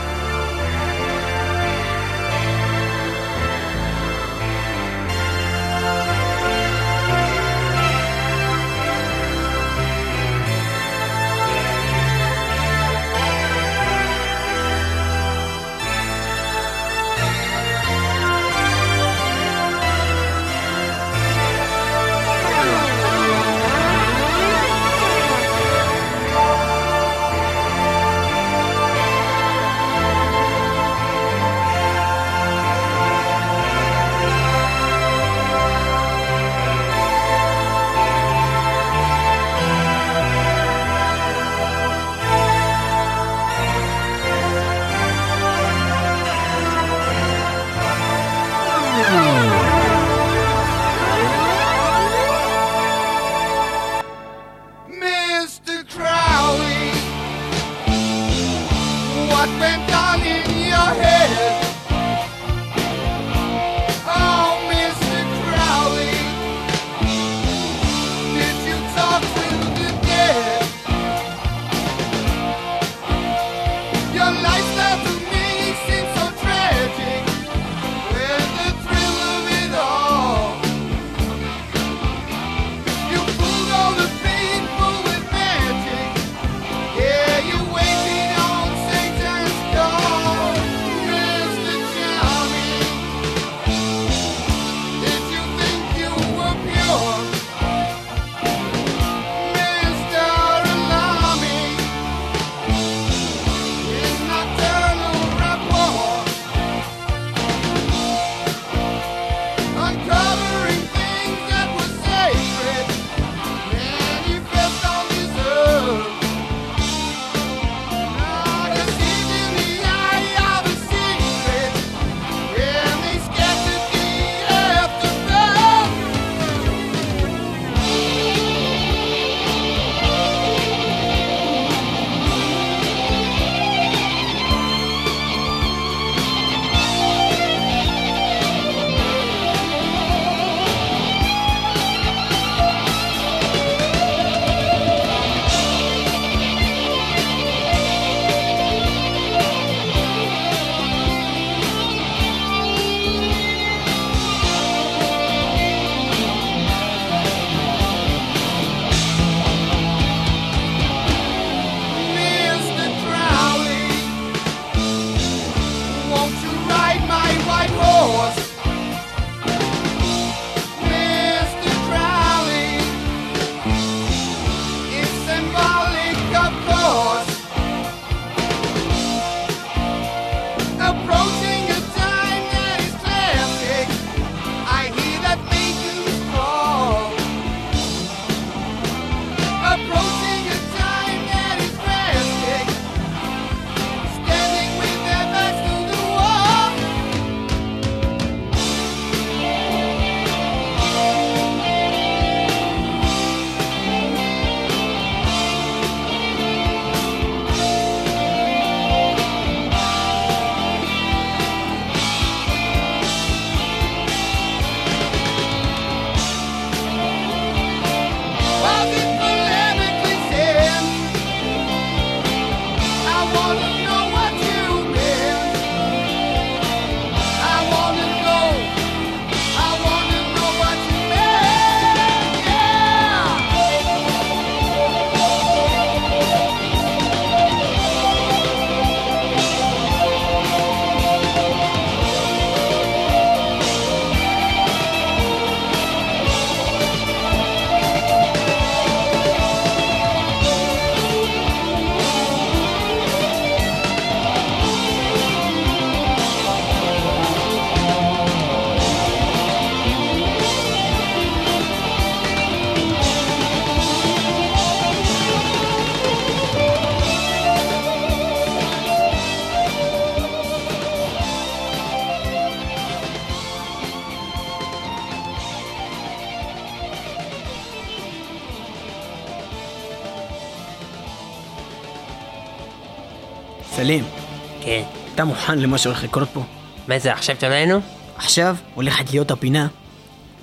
אתה 285.19 285.27
מוכן 285.27 285.59
למה 285.59 285.77
שהולך 285.77 286.03
לקרות 286.03 286.29
פה? 286.33 286.43
מה 286.87 286.99
זה, 286.99 287.13
עכשיו 287.13 287.35
תורנו? 287.39 287.81
עכשיו 288.17 288.55
הולכת 288.75 289.11
להיות 289.11 289.31
הפינה 289.31 289.67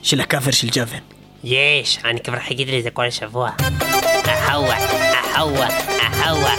של 0.03 0.21
הקאבר 0.21 0.51
של 0.51 0.69
ג'אבר. 0.69 0.97
יש, 1.45 1.99
אני 2.05 2.21
כבר 2.21 2.41
חיכיתי 2.41 2.79
לזה 2.79 2.91
כל 2.91 3.07
השבוע. 3.07 3.51
אהווה, 4.27 4.77
אהווה, 5.37 5.69
אהווה, 6.01 6.55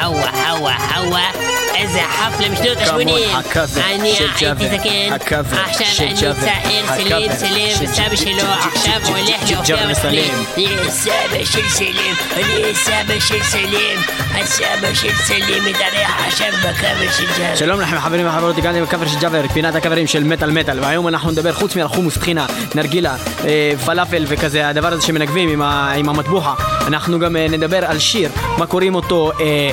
אהווה, 0.00 0.30
אהווה, 0.46 0.76
אהווה. 0.76 1.63
איזה 1.74 2.00
חפלה 2.10 2.48
משנות 2.48 2.78
כמון, 2.78 3.08
ה-80. 3.08 3.38
הקאבר 3.38 3.80
אני 3.94 4.08
הייתי 4.08 4.68
זקן, 4.68 5.34
עכשיו 6.00 6.30
אני 6.30 6.88
צעיר 6.94 7.32
סלים 7.32 7.32
סלים 7.32 7.90
וסבא 7.90 8.16
שלו 8.16 8.48
עכשיו 8.74 9.00
הולך 9.06 9.50
להופיע 9.50 9.76
ג'אבר 9.76 9.90
בתוכנית. 9.90 9.94
סלים. 9.96 10.34
אני 10.56 10.90
סבא 10.90 11.44
של 11.44 11.68
סלים, 11.68 12.14
אני 12.36 12.74
סבא 12.74 13.20
של 13.20 13.42
סלים, 13.42 13.98
הסבא 14.34 14.94
של 14.94 15.14
סלים 15.14 15.64
מתארח 15.64 16.26
עכשיו 16.26 16.52
בקאבר 16.58 17.12
של 17.18 17.24
ג'אבר. 17.38 17.56
שלום 17.56 17.80
לכם 17.80 18.00
חברים 18.00 18.26
וחברות, 18.26 18.58
הגענו 18.58 18.78
עם 18.78 18.84
הקאבר 18.84 19.06
של 19.06 19.18
ג'אבר, 19.20 19.48
פינת 19.52 19.74
הקאברים 19.74 20.06
של 20.06 20.24
מטאל 20.24 20.50
מטאל 20.50 20.80
והיום 20.80 21.08
אנחנו 21.08 21.30
נדבר 21.30 21.52
חוץ 21.52 21.76
מהחומוס 21.76 22.18
טחינה, 22.18 22.46
נרגילה, 22.74 23.16
אה, 23.44 23.72
פלאפל 23.84 24.24
וכזה, 24.28 24.68
הדבר 24.68 24.92
הזה 24.92 25.02
שמנגבים 25.02 25.62
עם, 25.94 26.08
המטבוחה 26.08 26.54
אנחנו 26.86 27.18
גם 27.18 27.36
אה, 27.36 27.46
נדבר 27.50 27.84
על 27.84 27.98
שיר, 27.98 28.30
מה 28.58 28.66
קוראים 28.66 28.94
אותו, 28.94 29.32
אה, 29.40 29.70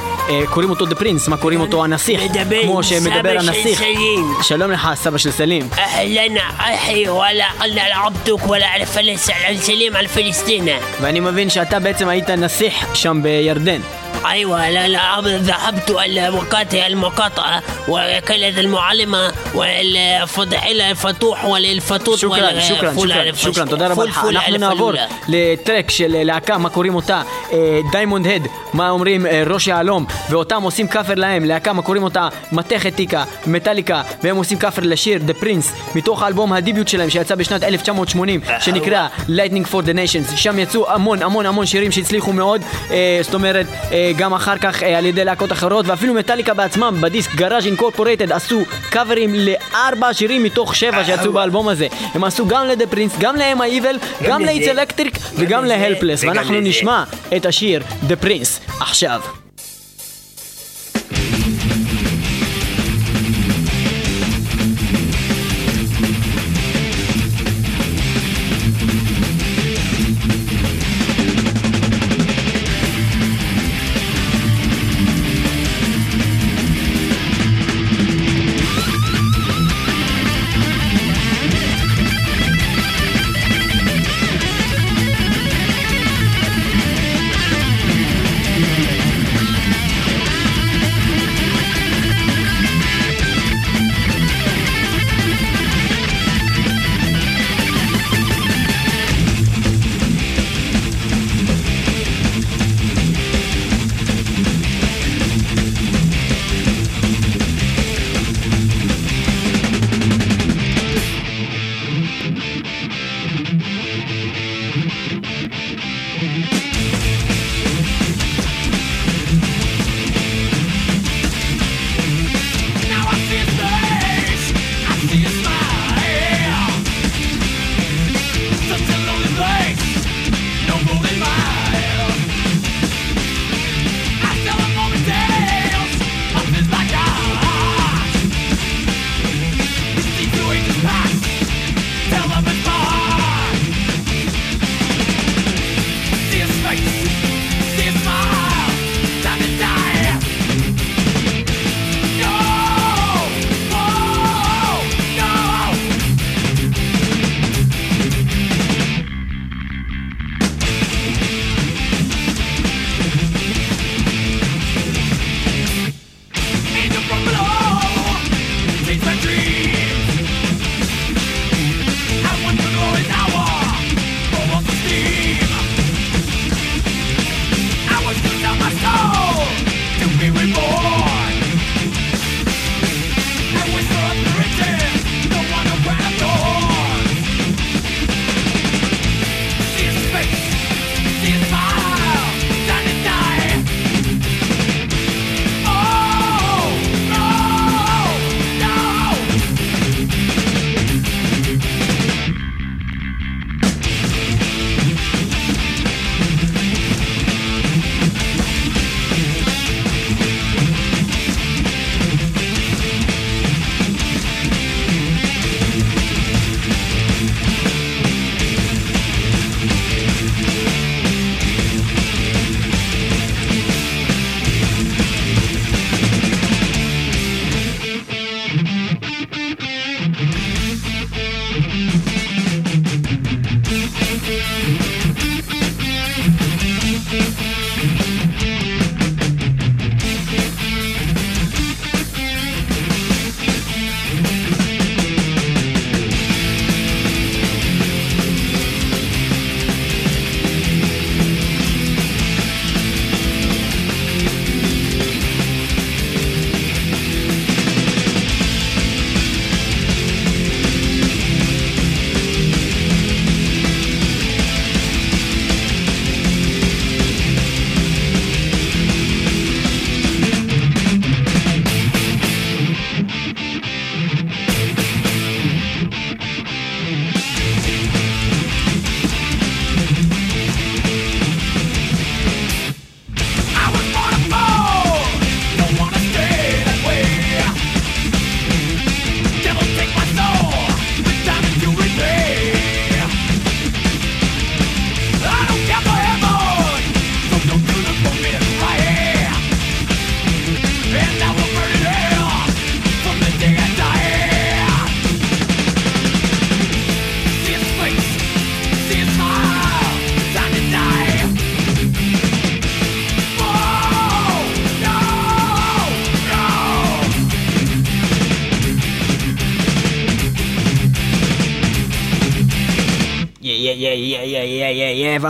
קוראים 0.50 0.70
אותו 0.70 0.86
The 0.86 0.96
Prince, 0.96 1.28
מה 1.28 1.38
קוראים 1.38 1.62
אותו 1.62 1.84
הנסיך. 1.92 2.22
מדבר 2.24 2.64
כמו 2.64 2.84
שמדבר 2.84 3.36
הנסיך. 3.40 3.80
סלים. 3.80 4.34
שלום 4.42 4.72
לך, 4.72 4.90
סבא 4.96 5.18
של 5.18 5.32
סלים. 5.32 5.70
אהלן 5.78 6.38
אחי, 6.58 7.10
וואלה 7.10 7.46
אללה 7.62 7.84
על 7.84 7.92
עבדוק 8.06 8.48
וואלה 8.48 8.66
על 8.74 8.86
פלס, 8.86 9.30
על 9.48 9.58
סלים 9.58 9.96
על 9.96 10.08
פלסטינה. 10.08 10.72
ואני 11.02 11.20
מבין 11.20 11.50
שאתה 11.50 11.80
בעצם 11.80 12.08
היית 12.08 12.30
נסיך 12.30 12.96
שם 12.96 13.20
בירדן. 13.24 13.82
أيوة 14.27 14.71
لا 14.71 14.89
لا 14.89 15.21
ذهبت 15.21 15.91
إلى 15.91 16.31
مقاطع 16.31 16.87
المقاطعة 16.87 17.63
وكانت 17.89 18.59
المعلمة 18.59 19.33
والفضحلة 19.55 20.91
الفتوح 20.91 21.45
والفتوت 21.45 22.19
שוקרן, 22.19 22.61
שוקרן, 22.61 22.95
שוקרן, 22.95 23.35
שוקרן, 23.35 23.69
תודה 23.69 23.89
רבה 23.89 24.05
לך. 24.05 24.25
אנחנו 24.31 24.57
נעבור 24.57 24.93
לטרק 25.29 25.91
של 25.91 26.23
להקה, 26.25 26.59
מה 26.59 26.71
קוראים 26.71 26.95
אותה? 26.95 27.23
דיימונד 27.93 28.27
הד, 28.27 28.47
מה 28.73 28.91
אומרים 28.91 29.27
אה, 29.27 29.43
ראש 29.47 29.67
יהלום, 29.67 30.07
ואותם 30.31 30.63
עושים 30.63 30.89
כאפר 30.89 31.15
להם, 31.15 31.45
להקה, 31.45 31.73
מה 31.73 31.83
קוראים 31.83 32.03
אותה? 32.03 32.29
מתכת 32.53 32.95
טיקה, 32.95 33.25
מטאליקה, 33.47 34.03
והם 34.23 34.37
עושים 34.37 34.59
כאפר 34.59 34.83
לשיר 34.85 35.21
The 35.29 35.43
Prince, 35.45 35.95
מתוך 35.95 36.23
האלבום 36.23 36.53
הדיביוט 36.53 36.89
שלהם 36.89 37.11
שיצא 37.11 37.35
בשנת 37.35 37.63
1980, 37.63 38.41
שנקרא 38.61 39.09
Lightning 39.29 39.73
for 39.73 39.83
the 39.83 39.95
Nations, 39.95 40.37
שם 40.37 40.59
יצאו 40.59 40.91
המון 40.91 41.23
המון 41.23 41.47
המון 41.47 41.67
שירים 41.67 41.93
שהצליחו 41.93 42.33
מאוד, 42.33 42.63
אה, 42.91 43.19
זאת 43.23 43.35
אומרת, 43.35 43.67
אה, 43.93 44.00
גם 44.18 44.34
אחר 44.34 44.58
כך 44.58 44.84
אה, 44.84 44.98
על 44.98 45.06
ידי 45.06 45.26
להקות 45.26 45.52
אחרות, 45.52 45.88
ואפילו 45.88 46.14
מטאליקה 46.14 46.54
בעצמם, 46.54 46.98
בדיסק 47.02 47.36
גראז' 47.36 47.66
אינקורפורטד, 47.66 48.32
עשו 48.32 48.62
קאברים 48.90 49.36
לארבע 49.36 50.14
שירים 50.14 50.44
מתוך 50.44 50.76
שבע 50.76 51.04
שיצאו 51.04 51.34
באלבום 51.34 51.68
הזה. 51.68 51.88
הם 52.14 52.24
עשו 52.24 52.48
גם 52.48 52.66
ל-The 52.68 52.96
Prince, 52.96 53.20
גם 53.20 53.36
ל-M 53.36 53.60
Evil, 53.60 54.24
גם 54.28 54.42
ל-It's 54.42 54.76
Electric 54.76 55.20
וגם 55.36 55.66
ל-Helpless, 55.66 56.20
וגם 56.20 56.36
ואנחנו. 56.36 56.60
נשמע 56.62 57.04
את 57.38 57.46
השיר 57.46 57.82
The 58.08 58.26
Prince 58.26 58.82
עכשיו. 58.82 59.41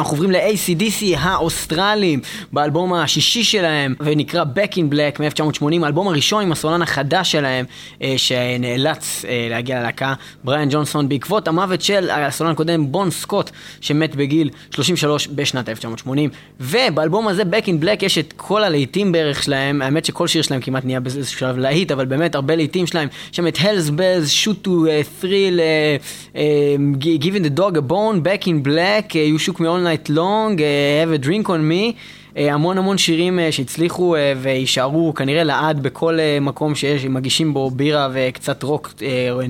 אנחנו 0.01 0.13
עוברים 0.13 0.31
ל-ACDC 0.31 1.17
האוסטרלים, 1.17 2.19
באלבום 2.53 2.93
השישי 2.93 3.43
שלהם, 3.43 3.95
ונקרא 3.99 4.43
Back 4.55 4.73
in 4.73 4.93
Black 4.93 5.21
מ-1980, 5.21 5.83
האלבום 5.83 6.07
הראשון 6.07 6.43
עם 6.43 6.51
הסולן 6.51 6.81
החדש 6.81 7.31
שלהם, 7.31 7.65
אה, 8.01 8.13
שנאלץ 8.17 9.25
אה, 9.27 9.47
להגיע 9.49 9.79
ללהקה, 9.79 10.13
בריאן 10.43 10.67
ג'ונסון, 10.71 11.09
בעקבות 11.09 11.47
המוות 11.47 11.81
של 11.81 12.09
הסולן 12.09 12.51
הקודם, 12.51 12.91
בון 12.91 13.11
סקוט, 13.11 13.49
שמת 13.81 14.15
בגיל 14.15 14.49
33 14.75 15.27
בשנת 15.27 15.69
1980. 15.69 16.29
ובאלבום 16.59 17.27
הזה, 17.27 17.43
Back 17.43 17.65
in 17.65 17.83
Black, 17.83 18.05
יש 18.05 18.17
את 18.17 18.33
כל 18.37 18.63
הלהיטים 18.63 19.11
בערך 19.11 19.43
שלהם, 19.43 19.81
האמת 19.81 20.05
שכל 20.05 20.27
שיר 20.27 20.41
שלהם 20.41 20.61
כמעט 20.61 20.85
נהיה 20.85 20.99
באיזשהו 20.99 21.39
שלב 21.39 21.57
להיט, 21.57 21.91
אבל 21.91 22.05
באמת 22.05 22.35
הרבה 22.35 22.55
להיטים 22.55 22.87
שלהם, 22.87 23.07
שם 23.31 23.47
את 23.47 23.57
Hells 23.57 23.89
Bells, 23.89 24.45
Shoot 24.45 24.69
הלס 24.69 24.87
אה, 24.87 25.01
Thrill, 25.21 25.57
uh, 25.59 26.35
uh, 26.35 27.23
Giving 27.23 27.43
the 27.43 27.49
Dog 27.49 27.77
a 27.77 27.81
Bone, 27.81 28.21
Back 28.21 28.47
in 28.47 28.61
Black, 28.63 29.15
uh, 29.15 29.19
You 29.19 29.37
Shook 29.37 29.59
Me 29.59 29.67
All 29.67 29.81
Night 29.91 30.09
Long, 30.09 30.61
אה, 30.61 31.03
Have 31.03 31.21
a 31.21 31.25
Drink 31.25 31.47
on 31.47 31.49
Me, 31.49 31.93
אה, 32.37 32.53
המון 32.53 32.77
המון 32.77 32.97
שירים 32.97 33.39
אה, 33.39 33.51
שהצליחו 33.51 34.15
ויישארו 34.41 35.13
כנראה 35.13 35.43
לעד 35.43 35.83
בכל 35.83 36.19
מקום 36.41 36.75
שיש, 36.75 37.05
מגישים 37.05 37.53
בו 37.53 37.69
בירה 37.71 38.09
וקצת 38.13 38.63
רוק 38.63 38.93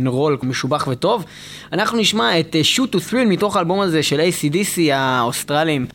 רול 0.06 0.38
משובח 0.44 0.88
וטוב. 0.88 1.26
אנחנו 1.74 1.98
נשמע 1.98 2.40
את 2.40 2.56
Shoot 2.76 2.96
to 2.96 3.12
Thrill 3.12 3.26
מתוך 3.28 3.58
האלבום 3.58 3.80
הזה 3.80 4.04
של 4.04 4.20
ACDC 4.20 4.80
האוסטרלים. 4.94 5.86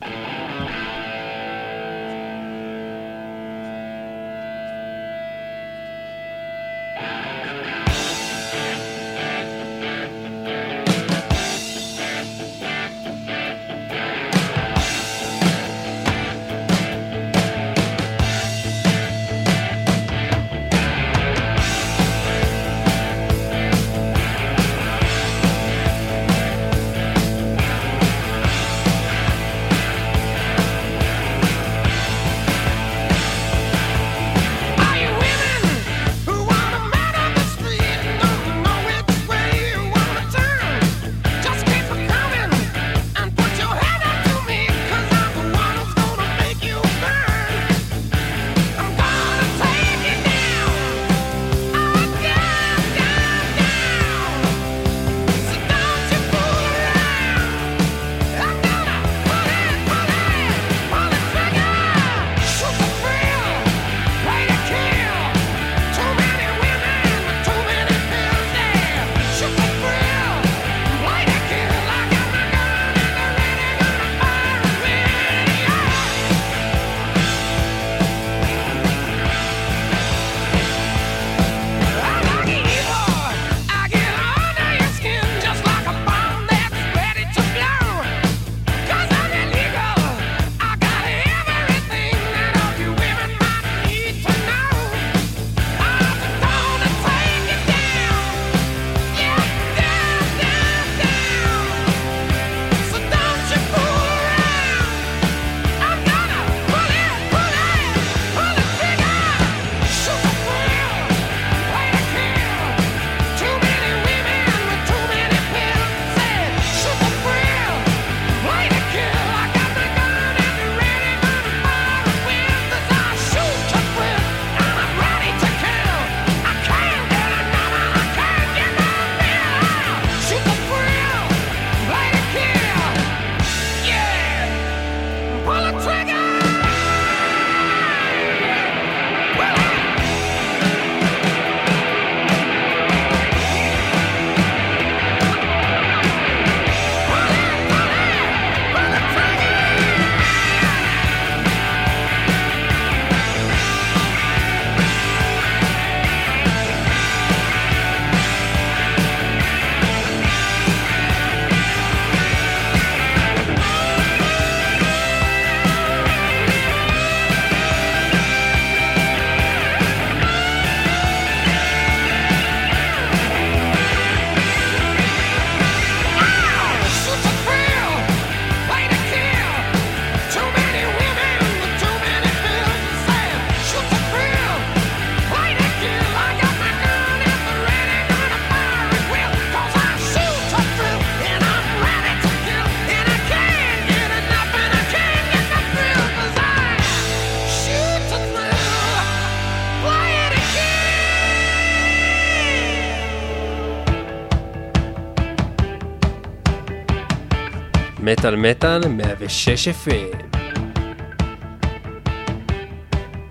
מטאל 208.17 208.35
מטאל 208.35 208.87
106 208.87 209.67
FM 209.67 210.17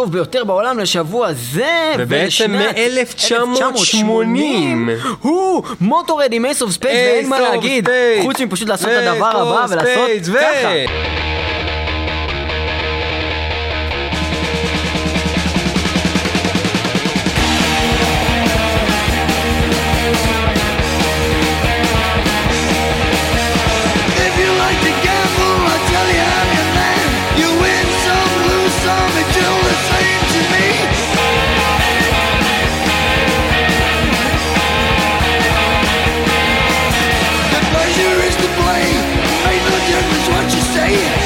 הטוב 0.00 0.12
ביותר 0.12 0.44
בעולם 0.44 0.78
לשבוע 0.78 1.32
זה, 1.32 1.92
ובעצם 1.98 2.54
ולשנת 2.58 2.76
מ-1980. 2.76 4.04
הוא 5.20 5.62
Motörhead 5.80 6.32
עם 6.32 6.44
Ace 6.44 6.62
of 6.62 6.70
Spades, 6.70 6.94
ואין 6.94 7.28
מה 7.28 7.40
להגיד. 7.40 7.88
חוץ 8.22 8.40
מפשוט 8.40 8.68
לעשות 8.68 8.88
את 8.88 9.06
הדבר 9.06 9.26
הבא 9.26 9.66
ולעשות 9.70 10.34
ככה. 10.34 11.19
Yeah. 40.90 41.19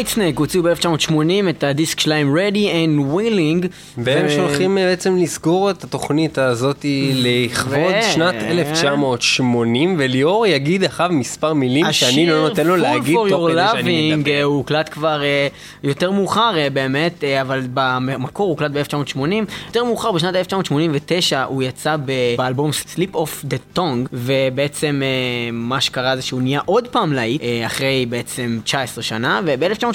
ווייט 0.00 0.08
סנק 0.08 0.38
הוציאו 0.38 0.62
ב-1980 0.62 1.50
את 1.50 1.64
הדיסק 1.64 2.00
שלהם 2.00 2.36
Ready 2.36 2.56
and 2.56 3.14
Willing. 3.14 3.66
והם 3.98 4.26
ו- 4.26 4.30
שהולכים 4.30 4.74
בעצם 4.74 5.16
לסגור 5.16 5.70
את 5.70 5.84
התוכנית 5.84 6.38
הזאת 6.38 6.84
לכבוד 7.14 7.78
ו- 7.78 8.12
שנת 8.14 8.34
1980, 8.34 9.96
וליאור 9.98 10.46
יגיד 10.46 10.84
אחריו 10.84 11.12
מספר 11.12 11.52
מילים 11.52 11.92
שאני 11.92 12.26
לא 12.26 12.48
נותן 12.48 12.66
לו 12.66 12.76
להגיד 12.76 13.16
תוך 13.28 13.50
כדי 13.50 13.62
שאני 13.72 14.16
מדבר. 14.16 14.30
אה, 14.32 14.42
הוא 14.42 14.56
הוקלט 14.56 14.88
כבר 14.92 15.22
אה, 15.22 15.48
יותר 15.82 16.10
מאוחר 16.10 16.52
אה, 16.56 16.70
באמת, 16.70 17.24
אה, 17.24 17.40
אבל 17.40 17.62
במקור 17.74 18.46
הוא 18.46 18.50
הוקלט 18.50 18.70
ב-1980. 18.70 19.18
יותר 19.66 19.84
מאוחר 19.84 20.12
בשנת 20.12 20.34
1989 20.34 21.42
הוא 21.42 21.62
יצא 21.62 21.96
באלבום 22.36 22.70
Sleep 22.70 23.14
of 23.16 23.44
the 23.50 23.78
Tongue, 23.78 24.08
ובעצם 24.12 25.02
אה, 25.04 25.50
מה 25.52 25.80
שקרה 25.80 26.16
זה 26.16 26.22
שהוא 26.22 26.42
נהיה 26.42 26.60
עוד 26.64 26.88
פעם 26.88 27.12
להיט, 27.12 27.42
אה, 27.42 27.66
אחרי 27.66 28.06
בעצם 28.08 28.60
19 28.64 29.02
שנה, 29.02 29.40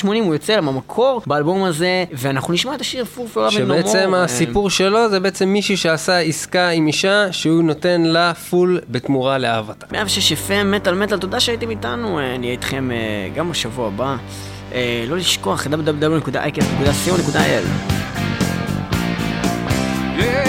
וב-1980 0.03 0.25
הוא 0.25 0.33
יוצא 0.33 0.61
במקור 0.61 1.21
באלבום 1.27 1.63
הזה, 1.63 2.05
ואנחנו 2.13 2.53
נשמע 2.53 2.75
את 2.75 2.81
השיר 2.81 3.03
Your 3.03 3.07
Loving 3.17 3.35
No 3.35 3.37
More. 3.37 3.51
שבעצם 3.51 4.13
אה, 4.13 4.23
הסיפור 4.23 4.69
שלו 4.69 5.09
זה 5.09 5.19
בעצם 5.19 5.49
מישהו 5.49 5.77
שעשה 5.77 6.19
עסקה 6.19 6.69
עם 6.69 6.87
אישה 6.87 7.31
שהוא 7.31 7.63
נותן 7.63 8.01
לה 8.01 8.33
פול 8.33 8.79
בתמורה 8.89 9.37
לאהבתה. 9.37 9.85
106 9.91 10.31
FM, 10.31 10.63
מטאל 10.65 10.95
מטאל, 10.95 11.17
תודה 11.17 11.39
שהייתם 11.39 11.69
איתנו, 11.69 12.19
אה, 12.19 12.37
נהיה 12.37 12.51
איתכם 12.51 12.91
אה, 12.91 12.97
גם 13.35 13.49
בשבוע 13.49 13.87
הבא. 13.87 14.15
לא 15.07 15.17
לשכוח, 15.17 15.67
www.icast.co.il 15.67 17.95
yeah. 20.17 20.44